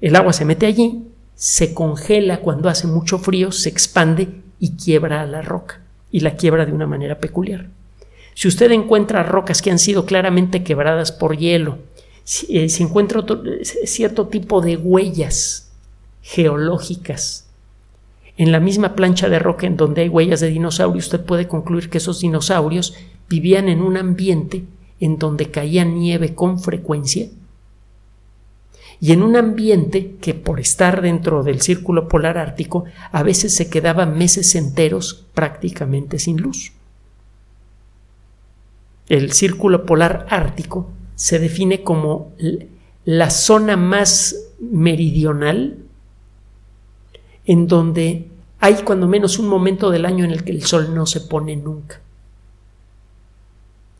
El 0.00 0.16
agua 0.16 0.34
se 0.34 0.44
mete 0.44 0.66
allí, 0.66 1.04
se 1.34 1.72
congela 1.72 2.40
cuando 2.40 2.68
hace 2.68 2.86
mucho 2.86 3.18
frío, 3.18 3.52
se 3.52 3.70
expande 3.70 4.28
y 4.58 4.76
quiebra 4.76 5.22
a 5.22 5.26
la 5.26 5.40
roca, 5.40 5.80
y 6.10 6.20
la 6.20 6.36
quiebra 6.36 6.66
de 6.66 6.72
una 6.72 6.86
manera 6.86 7.18
peculiar. 7.18 7.68
Si 8.36 8.48
usted 8.48 8.70
encuentra 8.72 9.22
rocas 9.22 9.62
que 9.62 9.70
han 9.70 9.78
sido 9.78 10.04
claramente 10.04 10.62
quebradas 10.62 11.10
por 11.10 11.38
hielo, 11.38 11.78
si, 12.22 12.58
eh, 12.58 12.68
encuentra 12.80 13.24
cierto 13.62 14.26
tipo 14.26 14.60
de 14.60 14.76
huellas 14.76 15.72
geológicas 16.20 17.48
en 18.36 18.52
la 18.52 18.60
misma 18.60 18.94
plancha 18.94 19.30
de 19.30 19.38
roca 19.38 19.66
en 19.66 19.78
donde 19.78 20.02
hay 20.02 20.10
huellas 20.10 20.40
de 20.40 20.50
dinosaurios, 20.50 21.06
usted 21.06 21.24
puede 21.24 21.48
concluir 21.48 21.88
que 21.88 21.96
esos 21.96 22.20
dinosaurios 22.20 22.94
vivían 23.26 23.70
en 23.70 23.80
un 23.80 23.96
ambiente 23.96 24.64
en 25.00 25.16
donde 25.16 25.50
caía 25.50 25.86
nieve 25.86 26.34
con 26.34 26.60
frecuencia 26.60 27.28
y 29.00 29.12
en 29.12 29.22
un 29.22 29.36
ambiente 29.36 30.16
que 30.20 30.34
por 30.34 30.60
estar 30.60 31.00
dentro 31.00 31.42
del 31.42 31.62
círculo 31.62 32.06
polar 32.06 32.36
ártico 32.36 32.84
a 33.12 33.22
veces 33.22 33.54
se 33.54 33.70
quedaba 33.70 34.04
meses 34.04 34.54
enteros 34.56 35.24
prácticamente 35.32 36.18
sin 36.18 36.36
luz. 36.36 36.72
El 39.08 39.32
círculo 39.32 39.86
polar 39.86 40.26
ártico 40.30 40.90
se 41.14 41.38
define 41.38 41.82
como 41.82 42.32
la 43.04 43.30
zona 43.30 43.76
más 43.76 44.36
meridional 44.60 45.78
en 47.44 47.68
donde 47.68 48.28
hay 48.58 48.74
cuando 48.82 49.06
menos 49.06 49.38
un 49.38 49.48
momento 49.48 49.90
del 49.90 50.06
año 50.06 50.24
en 50.24 50.32
el 50.32 50.44
que 50.44 50.52
el 50.52 50.64
sol 50.64 50.94
no 50.94 51.06
se 51.06 51.20
pone 51.20 51.56
nunca. 51.56 52.00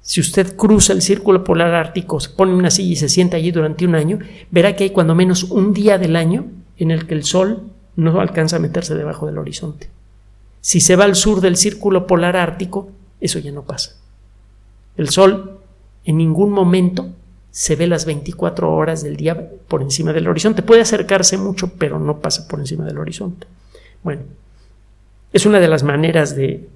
Si 0.03 0.21
usted 0.21 0.57
cruza 0.57 0.93
el 0.93 1.03
círculo 1.03 1.43
polar 1.45 1.75
ártico, 1.75 2.21
se 2.21 2.31
pone 2.31 2.55
una 2.55 2.71
silla 2.71 2.93
y 2.93 2.97
se 2.97 3.09
sienta 3.09 3.37
allí 3.37 3.51
durante 3.51 3.85
un 3.85 3.95
año, 3.95 4.19
verá 4.51 4.77
que 4.77 4.85
hay 4.85 4.91
cuando 4.91 5.15
menos 5.15 5.45
un 5.45 5.73
día 5.73 5.99
del 5.99 6.17
año 6.17 6.47
en 6.79 6.91
el 6.91 7.07
que 7.07 7.15
el 7.15 7.25
sol 7.25 7.71
no 7.97 8.21
alcanza 8.21 8.57
a 8.57 8.61
meterse 8.61 8.95
debajo 8.95 9.27
del 9.27 9.39
horizonte. 9.39 9.89
Si 10.61 10.81
se 10.81 10.97
va 10.97 11.05
al 11.05 11.17
sur 11.17 11.41
del 11.41 11.57
círculo 11.57 12.07
polar 12.07 12.37
ártico, 12.37 12.91
eso 13.21 13.39
ya 13.39 13.53
no 13.53 13.63
pasa. 13.63 13.97
El 14.97 15.09
sol 15.09 15.61
en 16.05 16.17
ningún 16.17 16.51
momento 16.51 17.09
se 17.51 17.77
ve 17.77 17.87
las 17.87 18.05
24 18.05 18.73
horas 18.73 19.03
del 19.03 19.17
día 19.17 19.51
por 19.69 19.83
encima 19.83 20.13
del 20.13 20.29
horizonte. 20.29 20.63
Puede 20.63 20.83
acercarse 20.83 21.39
mucho, 21.39 21.73
pero 21.79 21.99
no 21.99 22.19
pasa 22.19 22.47
por 22.49 22.61
encima 22.61 22.85
del 22.85 22.99
horizonte. 22.99 23.47
Bueno, 24.03 24.23
es 25.33 25.47
una 25.47 25.59
de 25.59 25.69
las 25.69 25.83
maneras 25.83 26.37
de 26.37 26.69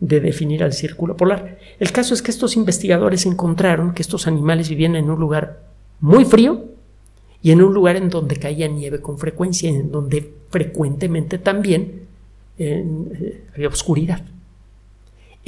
de 0.00 0.20
definir 0.20 0.62
al 0.62 0.72
círculo 0.72 1.16
polar. 1.16 1.58
El 1.78 1.92
caso 1.92 2.14
es 2.14 2.22
que 2.22 2.30
estos 2.30 2.56
investigadores 2.56 3.26
encontraron 3.26 3.94
que 3.94 4.02
estos 4.02 4.26
animales 4.26 4.68
vivían 4.68 4.96
en 4.96 5.10
un 5.10 5.18
lugar 5.18 5.60
muy 6.00 6.24
frío 6.24 6.64
y 7.42 7.50
en 7.50 7.62
un 7.62 7.74
lugar 7.74 7.96
en 7.96 8.08
donde 8.08 8.36
caía 8.36 8.68
nieve 8.68 9.00
con 9.00 9.18
frecuencia, 9.18 9.68
en 9.68 9.90
donde 9.90 10.32
frecuentemente 10.50 11.38
también 11.38 12.02
eh, 12.58 13.42
había 13.54 13.68
oscuridad. 13.68 14.22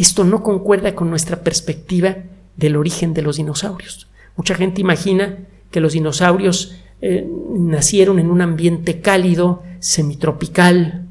Esto 0.00 0.24
no 0.24 0.42
concuerda 0.42 0.94
con 0.94 1.10
nuestra 1.10 1.42
perspectiva 1.44 2.16
del 2.56 2.76
origen 2.76 3.12
de 3.12 3.20
los 3.20 3.36
dinosaurios. 3.36 4.08
Mucha 4.34 4.54
gente 4.54 4.80
imagina 4.80 5.40
que 5.70 5.80
los 5.80 5.92
dinosaurios 5.92 6.74
eh, 7.02 7.28
nacieron 7.50 8.18
en 8.18 8.30
un 8.30 8.40
ambiente 8.40 9.02
cálido, 9.02 9.62
semitropical, 9.78 11.06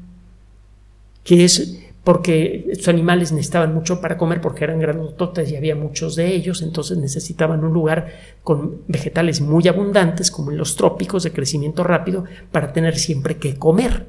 que 1.22 1.44
es 1.44 1.78
porque 2.02 2.66
estos 2.68 2.88
animales 2.88 3.30
necesitaban 3.30 3.72
mucho 3.72 4.00
para 4.00 4.18
comer 4.18 4.40
porque 4.40 4.64
eran 4.64 4.80
grandototes 4.80 5.48
y 5.52 5.54
había 5.54 5.76
muchos 5.76 6.16
de 6.16 6.34
ellos, 6.34 6.60
entonces 6.60 6.98
necesitaban 6.98 7.62
un 7.62 7.72
lugar 7.72 8.08
con 8.42 8.78
vegetales 8.88 9.40
muy 9.40 9.68
abundantes, 9.68 10.32
como 10.32 10.50
en 10.50 10.58
los 10.58 10.74
trópicos 10.74 11.22
de 11.22 11.30
crecimiento 11.30 11.84
rápido, 11.84 12.24
para 12.50 12.72
tener 12.72 12.98
siempre 12.98 13.36
que 13.36 13.54
comer. 13.54 14.06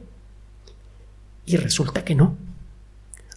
Y 1.45 1.57
resulta 1.57 2.03
que 2.03 2.15
no. 2.15 2.35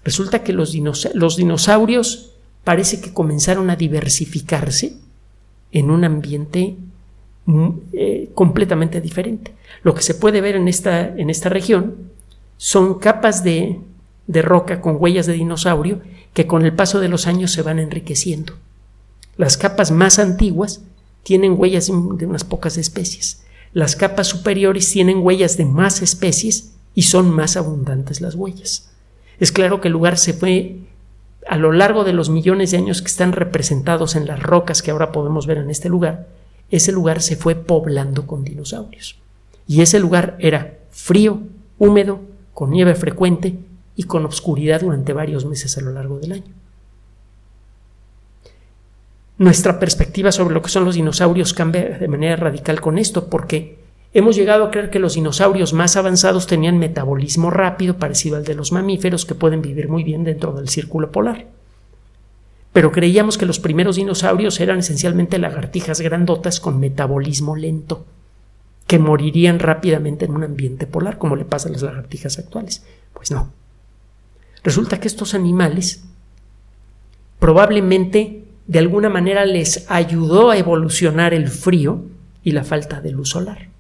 Resulta 0.05 0.43
que 0.43 0.53
los, 0.53 0.73
dinosaurios 0.73 2.33
parece 2.63 3.01
que 3.01 3.13
comenzaron 3.13 3.71
a 3.71 3.77
diversificarse 3.77 4.97
en 5.73 5.91
un 5.91 6.05
ambiente 6.05 6.77
eh, 7.93 8.31
completamente 8.35 9.01
diferente. 9.01 9.55
Lo 9.83 9.95
que 9.95 10.03
se 10.03 10.15
puede 10.15 10.41
ver 10.41 10.57
en 10.57 10.69
esta, 10.69 11.09
en 11.09 11.31
esta 11.31 11.49
región 11.49 11.97
son 12.57 12.99
capas 12.99 13.43
de 13.43 13.81
de 14.27 14.43
roca 14.43 14.81
con 14.81 14.97
huellas 14.99 15.27
de 15.27 15.35
dinosaurio 15.35 16.01
que 16.33 16.47
con 16.47 16.65
el 16.65 16.75
paso 16.75 17.01
de 17.01 17.09
los 17.09 17.27
años 17.27 17.53
se 17.53 17.63
van 17.63 17.79
enriqueciendo. 17.79 18.55
Las 19.37 19.57
capas 19.57 19.91
más 19.91 20.19
antiguas 20.19 20.83
tienen 21.23 21.59
huellas 21.59 21.87
de 21.87 22.27
unas 22.27 22.45
pocas 22.45 22.77
especies. 22.77 23.43
Las 23.73 23.97
capas 23.97 24.29
superiores 24.29 24.91
tienen 24.91 25.19
huellas 25.19 25.57
de 25.57 25.65
más 25.65 26.03
especies 26.03 26.73
y 26.95 27.03
son 27.03 27.31
más 27.31 27.57
abundantes 27.57 28.21
las 28.21 28.35
huellas. 28.35 28.91
Es 29.41 29.53
claro 29.53 29.81
que 29.81 29.89
el 29.89 29.93
lugar 29.93 30.19
se 30.19 30.33
fue 30.33 30.77
a 31.47 31.57
lo 31.57 31.73
largo 31.73 32.05
de 32.05 32.13
los 32.13 32.31
millones 32.31 32.71
de 32.71 32.79
años 32.79 33.03
que 33.03 33.09
están 33.09 33.33
representados 33.33 34.17
en 34.17 34.27
las 34.27 34.43
rocas 34.43 34.83
que 34.83 34.91
ahora 34.91 35.13
podemos 35.13 35.47
ver 35.47 35.59
en 35.59 35.71
este 35.71 35.89
lugar, 35.89 36.27
ese 36.71 36.93
lugar 36.93 37.21
se 37.21 37.37
fue 37.37 37.55
poblando 37.55 38.27
con 38.27 38.45
dinosaurios. 38.45 39.17
Y 39.67 39.83
ese 39.83 40.01
lugar 40.01 40.37
era 40.39 40.79
frío, 40.91 41.41
húmedo, 41.79 42.21
con 42.53 42.71
nieve 42.71 42.95
frecuente 42.95 43.59
y 43.97 44.05
con 44.05 44.25
obscuridad 44.25 44.81
durante 44.81 45.13
varios 45.13 45.45
meses 45.45 45.77
a 45.77 45.81
lo 45.81 45.93
largo 45.93 46.19
del 46.19 46.33
año. 46.33 46.53
Nuestra 49.37 49.81
perspectiva 49.81 50.31
sobre 50.33 50.55
lo 50.55 50.63
que 50.63 50.69
son 50.69 50.85
los 50.85 50.95
dinosaurios 50.95 51.53
cambia 51.53 51.99
de 51.99 52.09
manera 52.09 52.37
radical 52.37 52.81
con 52.81 52.99
esto, 52.99 53.29
porque 53.29 53.84
hemos 54.15 54.37
llegado 54.37 54.65
a 54.65 54.71
creer 54.71 54.91
que 54.91 55.01
los 55.01 55.15
dinosaurios 55.15 55.73
más 55.73 55.97
avanzados 55.97 56.47
tenían 56.47 56.79
metabolismo 56.79 57.51
rápido, 57.51 57.99
parecido 57.99 58.37
al 58.37 58.45
de 58.45 58.55
los 58.55 58.73
mamíferos, 58.73 59.27
que 59.27 59.35
pueden 59.35 59.61
vivir 59.61 59.89
muy 59.89 60.05
bien 60.05 60.25
dentro 60.25 60.53
del 60.53 60.69
círculo 60.69 61.11
polar. 61.11 61.49
Pero 62.73 62.93
creíamos 62.93 63.37
que 63.37 63.47
los 63.47 63.59
primeros 63.59 63.97
dinosaurios 63.97 64.59
eran 64.61 64.79
esencialmente 64.79 65.39
lagartijas 65.39 66.01
grandotas 66.01 66.61
con 66.61 66.81
metabolismo 66.81 67.57
lento, 67.57 68.07
que 68.87 68.99
morirían 68.99 69.59
rápidamente 69.59 70.25
en 70.25 70.35
un 70.35 70.45
ambiente 70.45 70.87
polar, 70.87 71.19
como 71.19 71.37
le 71.37 71.45
pasa 71.45 71.69
a 71.69 71.73
las 71.73 71.83
lagartijas 71.83 72.39
actuales. 72.39 72.85
Pues 73.13 73.31
no. 73.31 73.51
Resulta 74.63 74.99
que 74.99 75.09
estos 75.09 75.35
animales 75.35 76.05
probablemente 77.39 78.45
de 78.67 78.79
alguna 78.79 79.11
manera 79.11 79.45
les 79.45 79.91
ayudó 79.91 80.51
a 80.51 80.57
evolucionar 80.57 81.35
el 81.35 81.49
frío 81.49 82.03
y 82.43 82.53
la 82.53 82.65
falta 82.65 83.01
de 83.01 83.13
luz 83.13 83.31
solar. 83.31 83.74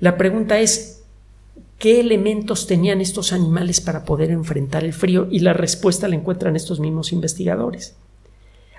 La 0.00 0.16
pregunta 0.16 0.58
es, 0.58 1.02
¿qué 1.78 2.00
elementos 2.00 2.66
tenían 2.66 3.00
estos 3.00 3.32
animales 3.32 3.80
para 3.80 4.04
poder 4.04 4.30
enfrentar 4.30 4.84
el 4.84 4.92
frío? 4.92 5.28
Y 5.30 5.40
la 5.40 5.52
respuesta 5.52 6.08
la 6.08 6.16
encuentran 6.16 6.56
estos 6.56 6.80
mismos 6.80 7.12
investigadores. 7.12 7.96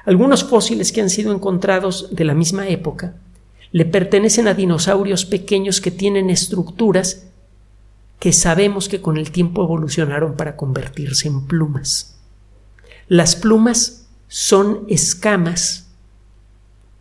Algunos 0.05 0.43
fósiles 0.43 0.91
que 0.91 1.01
han 1.01 1.09
sido 1.09 1.33
encontrados 1.33 2.15
de 2.15 2.25
la 2.25 2.33
misma 2.33 2.67
época 2.69 3.15
le 3.71 3.85
pertenecen 3.85 4.47
a 4.47 4.53
dinosaurios 4.53 5.25
pequeños 5.25 5.81
que 5.81 5.91
tienen 5.91 6.29
estructuras 6.29 7.27
que 8.19 8.33
sabemos 8.33 8.89
que 8.89 9.01
con 9.01 9.17
el 9.17 9.31
tiempo 9.31 9.63
evolucionaron 9.63 10.35
para 10.35 10.55
convertirse 10.55 11.27
en 11.27 11.45
plumas. 11.45 12.17
Las 13.07 13.35
plumas 13.35 14.07
son 14.27 14.85
escamas 14.87 15.87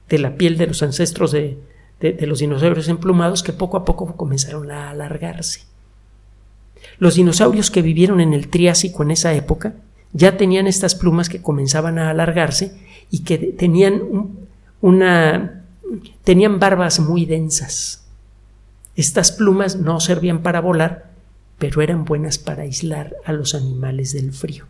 de 0.09 0.19
la 0.19 0.37
piel 0.37 0.57
de 0.59 0.67
los 0.67 0.83
ancestros 0.83 1.33
de, 1.33 1.59
los 2.01 2.41
dinosaurios 2.41 2.89
emplumados 2.89 3.43
que 3.43 3.53
poco 3.53 3.77
a 3.77 3.85
poco 3.85 4.17
comenzaron 4.17 4.71
a 4.71 4.91
alargarse. 4.91 5.63
Los 6.99 7.15
dinosaurios 7.15 7.71
que 7.71 7.83
vivieron 7.83 8.21
en 8.21 8.33
el 8.33 8.49
Triásico 8.49 9.03
en 9.03 9.11
esa 9.11 9.35
época 9.35 9.75
ya 10.13 10.37
tenían 10.37 10.67
estas 10.67 10.95
plumas 10.95 11.29
que 11.29 11.43
comenzaban 11.43 11.99
a 11.99 12.11
alargarse 12.11 12.79
y 13.11 13.21
que 13.21 13.39
tenían 13.39 14.03
una 14.81 15.63
tenían 16.25 16.59
barbas 16.59 17.01
muy 17.01 17.27
densas. 17.27 18.07
Estas 18.97 19.31
plumas 19.31 19.77
no 19.77 20.01
servían 20.01 20.43
para 20.43 20.61
volar, 20.61 21.11
pero 21.59 21.83
eran 21.83 22.05
buenas 22.05 22.39
para 22.39 22.63
aislar 22.63 23.15
a 23.25 23.33
los 23.33 23.55
animales 23.55 24.13
del 24.13 24.33
frío. 24.33 24.67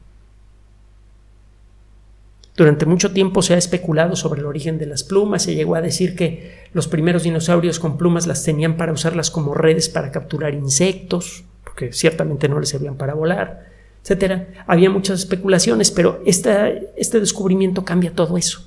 Durante 2.56 2.86
mucho 2.86 3.12
tiempo 3.12 3.42
se 3.42 3.54
ha 3.54 3.58
especulado 3.58 4.16
sobre 4.16 4.40
el 4.40 4.46
origen 4.46 4.78
de 4.78 4.86
las 4.86 5.04
plumas, 5.04 5.42
se 5.42 5.54
llegó 5.54 5.74
a 5.74 5.82
decir 5.82 6.16
que 6.16 6.64
los 6.72 6.88
primeros 6.88 7.22
dinosaurios 7.22 7.78
con 7.78 7.98
plumas 7.98 8.26
las 8.26 8.42
tenían 8.42 8.78
para 8.78 8.92
usarlas 8.92 9.30
como 9.30 9.52
redes 9.52 9.90
para 9.90 10.10
capturar 10.10 10.54
insectos, 10.54 11.44
porque 11.64 11.92
ciertamente 11.92 12.48
no 12.48 12.58
les 12.58 12.70
servían 12.70 12.96
para 12.96 13.12
volar, 13.12 13.66
etc. 14.02 14.44
Había 14.66 14.88
muchas 14.88 15.18
especulaciones, 15.18 15.90
pero 15.90 16.22
este 16.24 17.20
descubrimiento 17.20 17.84
cambia 17.84 18.14
todo 18.14 18.38
eso. 18.38 18.66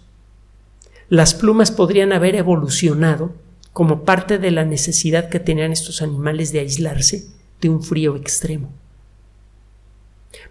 Las 1.10 1.34
plumas 1.34 1.72
podrían 1.72 2.14
haber 2.14 2.36
evolucionado 2.36 3.34
como 3.74 4.04
parte 4.04 4.38
de 4.38 4.52
la 4.52 4.66
necesidad 4.66 5.30
que 5.30 5.40
tenían 5.40 5.72
estos 5.72 6.04
animales 6.04 6.52
de 6.52 6.60
aislarse 6.60 7.26
de 7.60 7.70
un 7.70 7.82
frío 7.82 8.16
extremo. 8.16 8.70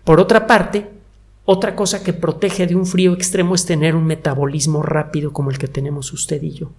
Por 0.02 0.18
otra 0.18 0.48
parte, 0.48 0.90
otra 1.50 1.74
cosa 1.74 2.04
que 2.04 2.12
protege 2.12 2.66
de 2.66 2.76
un 2.76 2.84
frío 2.84 3.14
extremo 3.14 3.54
es 3.54 3.64
tener 3.64 3.96
un 3.96 4.04
metabolismo 4.04 4.82
rápido 4.82 5.32
como 5.32 5.50
el 5.50 5.56
que 5.56 5.66
tenemos 5.66 6.12
usted 6.12 6.42
y 6.42 6.50
yo. 6.50 6.72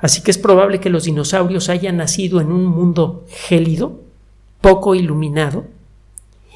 Así 0.00 0.22
que 0.22 0.32
es 0.32 0.38
probable 0.38 0.80
que 0.80 0.90
los 0.90 1.04
dinosaurios 1.04 1.68
hayan 1.68 1.98
nacido 1.98 2.40
en 2.40 2.50
un 2.50 2.66
mundo 2.66 3.24
gélido, 3.28 4.00
poco 4.60 4.96
iluminado, 4.96 5.66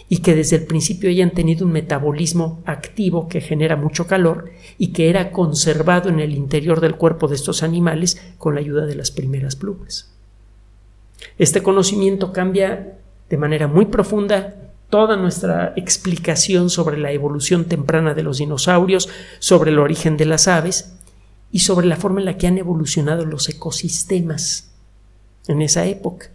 y 0.09 0.23
que 0.23 0.35
desde 0.35 0.57
el 0.57 0.67
principio 0.67 1.09
hayan 1.09 1.31
tenido 1.31 1.65
un 1.65 1.71
metabolismo 1.71 2.61
activo 2.67 3.29
que 3.29 3.41
genera 3.41 3.77
mucho 3.77 4.09
calor 4.09 4.51
y 4.77 4.89
que 4.89 5.09
era 5.09 5.31
conservado 5.31 6.09
en 6.09 6.19
el 6.19 6.35
interior 6.35 6.81
del 6.81 6.97
cuerpo 6.97 7.29
de 7.29 7.37
estos 7.37 7.63
animales 7.63 8.21
con 8.39 8.57
la 8.57 8.61
ayuda 8.61 8.87
de 8.87 8.97
las 8.97 9.13
primeras 9.13 9.55
plumas. 9.55 10.11
Este 11.39 11.63
conocimiento 11.63 12.33
cambia 12.33 12.99
de 13.31 13.37
manera 13.37 13.69
muy 13.69 13.87
profunda 13.87 14.64
toda 14.95 15.17
nuestra 15.17 15.73
explicación 15.75 16.71
sobre 16.71 16.99
la 16.99 17.11
evolución 17.11 17.65
temprana 17.65 18.15
de 18.15 18.23
los 18.23 18.39
dinosaurios, 18.39 19.09
sobre 19.41 19.73
el 19.73 19.81
origen 19.81 20.17
de 20.17 20.25
las 20.25 20.47
aves 20.47 20.95
y 21.51 21.59
sobre 21.59 21.89
la 21.89 21.97
forma 21.97 22.21
en 22.21 22.27
la 22.27 22.39
que 22.39 22.47
han 22.47 22.59
evolucionado 22.59 23.27
los 23.27 23.49
ecosistemas 23.49 24.71
en 25.49 25.63
esa 25.63 25.85
época. 25.87 26.31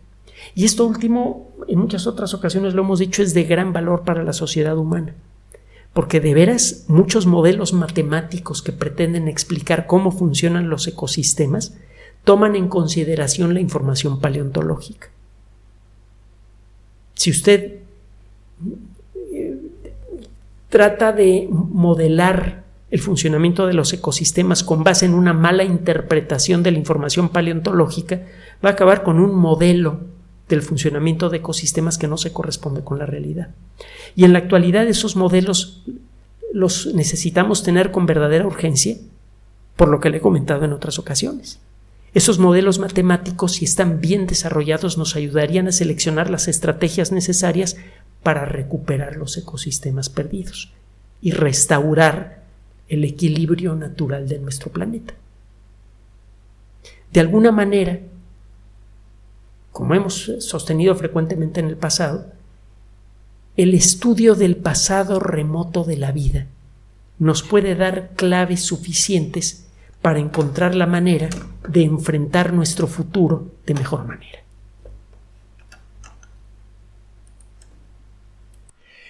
Y 0.56 0.66
esto 0.66 0.86
último, 0.86 1.54
en 1.70 1.80
muchas 1.80 2.06
otras 2.06 2.34
ocasiones 2.34 2.74
lo 2.74 2.82
hemos 2.82 3.00
dicho, 3.00 3.24
es 3.24 3.34
de 3.34 3.46
gran 3.46 3.72
valor 3.72 4.04
para 4.04 4.24
la 4.24 4.34
sociedad 4.34 4.78
humana. 4.78 5.16
Porque 5.94 6.20
de 6.20 6.34
veras 6.34 6.84
muchos 6.90 7.28
modelos 7.28 7.72
matemáticos 7.72 8.62
que 8.62 8.74
pretenden 8.74 9.30
explicar 9.30 9.88
cómo 9.88 10.12
funcionan 10.12 10.68
los 10.68 10.86
ecosistemas 10.86 11.78
toman 12.26 12.58
en 12.58 12.68
consideración 12.68 13.54
la 13.54 13.62
información 13.62 14.20
paleontológica. 14.20 15.08
Si 17.14 17.32
usted 17.32 17.79
trata 20.70 21.12
de 21.12 21.48
modelar 21.52 22.64
el 22.92 23.00
funcionamiento 23.00 23.68
de 23.68 23.74
los 23.74 23.94
ecosistemas 23.94 24.64
con 24.64 24.84
base 24.84 25.06
en 25.06 25.14
una 25.14 25.34
mala 25.34 25.64
interpretación 25.64 26.64
de 26.64 26.72
la 26.72 26.80
información 26.80 27.30
paleontológica, 27.30 28.22
va 28.64 28.70
a 28.70 28.74
acabar 28.74 29.04
con 29.04 29.20
un 29.20 29.36
modelo 29.36 30.02
del 30.48 30.64
funcionamiento 30.64 31.30
de 31.30 31.38
ecosistemas 31.38 31.98
que 31.98 32.08
no 32.08 32.18
se 32.18 32.34
corresponde 32.34 32.84
con 32.84 32.98
la 32.98 33.06
realidad. 33.06 33.50
Y 34.16 34.26
en 34.26 34.34
la 34.34 34.40
actualidad 34.40 34.88
esos 34.88 35.16
modelos 35.16 35.84
los 36.52 36.88
necesitamos 36.96 37.62
tener 37.62 37.92
con 37.92 38.08
verdadera 38.08 38.48
urgencia, 38.48 38.98
por 39.76 39.90
lo 39.90 40.00
que 40.00 40.10
le 40.10 40.18
he 40.18 40.22
comentado 40.22 40.66
en 40.66 40.74
otras 40.74 40.98
ocasiones. 40.98 41.60
Esos 42.16 42.40
modelos 42.40 42.80
matemáticos, 42.80 43.54
si 43.54 43.66
están 43.66 44.02
bien 44.02 44.26
desarrollados, 44.26 44.98
nos 44.98 45.16
ayudarían 45.16 45.68
a 45.68 45.72
seleccionar 45.72 46.32
las 46.32 46.48
estrategias 46.48 47.12
necesarias 47.12 47.78
para 48.24 48.46
recuperar 48.46 49.16
los 49.16 49.38
ecosistemas 49.38 50.10
perdidos 50.10 50.72
y 51.22 51.32
restaurar 51.32 52.44
el 52.88 53.04
equilibrio 53.04 53.76
natural 53.76 54.28
de 54.28 54.40
nuestro 54.40 54.72
planeta. 54.72 55.14
De 57.12 57.20
alguna 57.20 57.52
manera, 57.52 58.00
como 59.72 59.96
hemos 59.96 60.32
sostenido 60.40 60.96
frecuentemente 60.96 61.60
en 61.60 61.68
el 61.68 61.78
pasado, 61.78 62.28
el 63.58 63.74
estudio 63.74 64.36
del 64.36 64.56
pasado 64.58 65.20
remoto 65.20 65.84
de 65.84 65.98
la 65.98 66.12
vida 66.12 66.48
nos 67.18 67.44
puede 67.44 67.76
dar 67.76 68.12
claves 68.16 68.64
suficientes 68.64 69.68
para 70.02 70.20
encontrar 70.20 70.76
la 70.76 70.86
manera 70.86 71.30
de 71.68 71.84
enfrentar 71.84 72.54
nuestro 72.54 72.88
futuro 72.88 73.52
de 73.66 73.74
mejor 73.74 74.06
manera. 74.06 74.40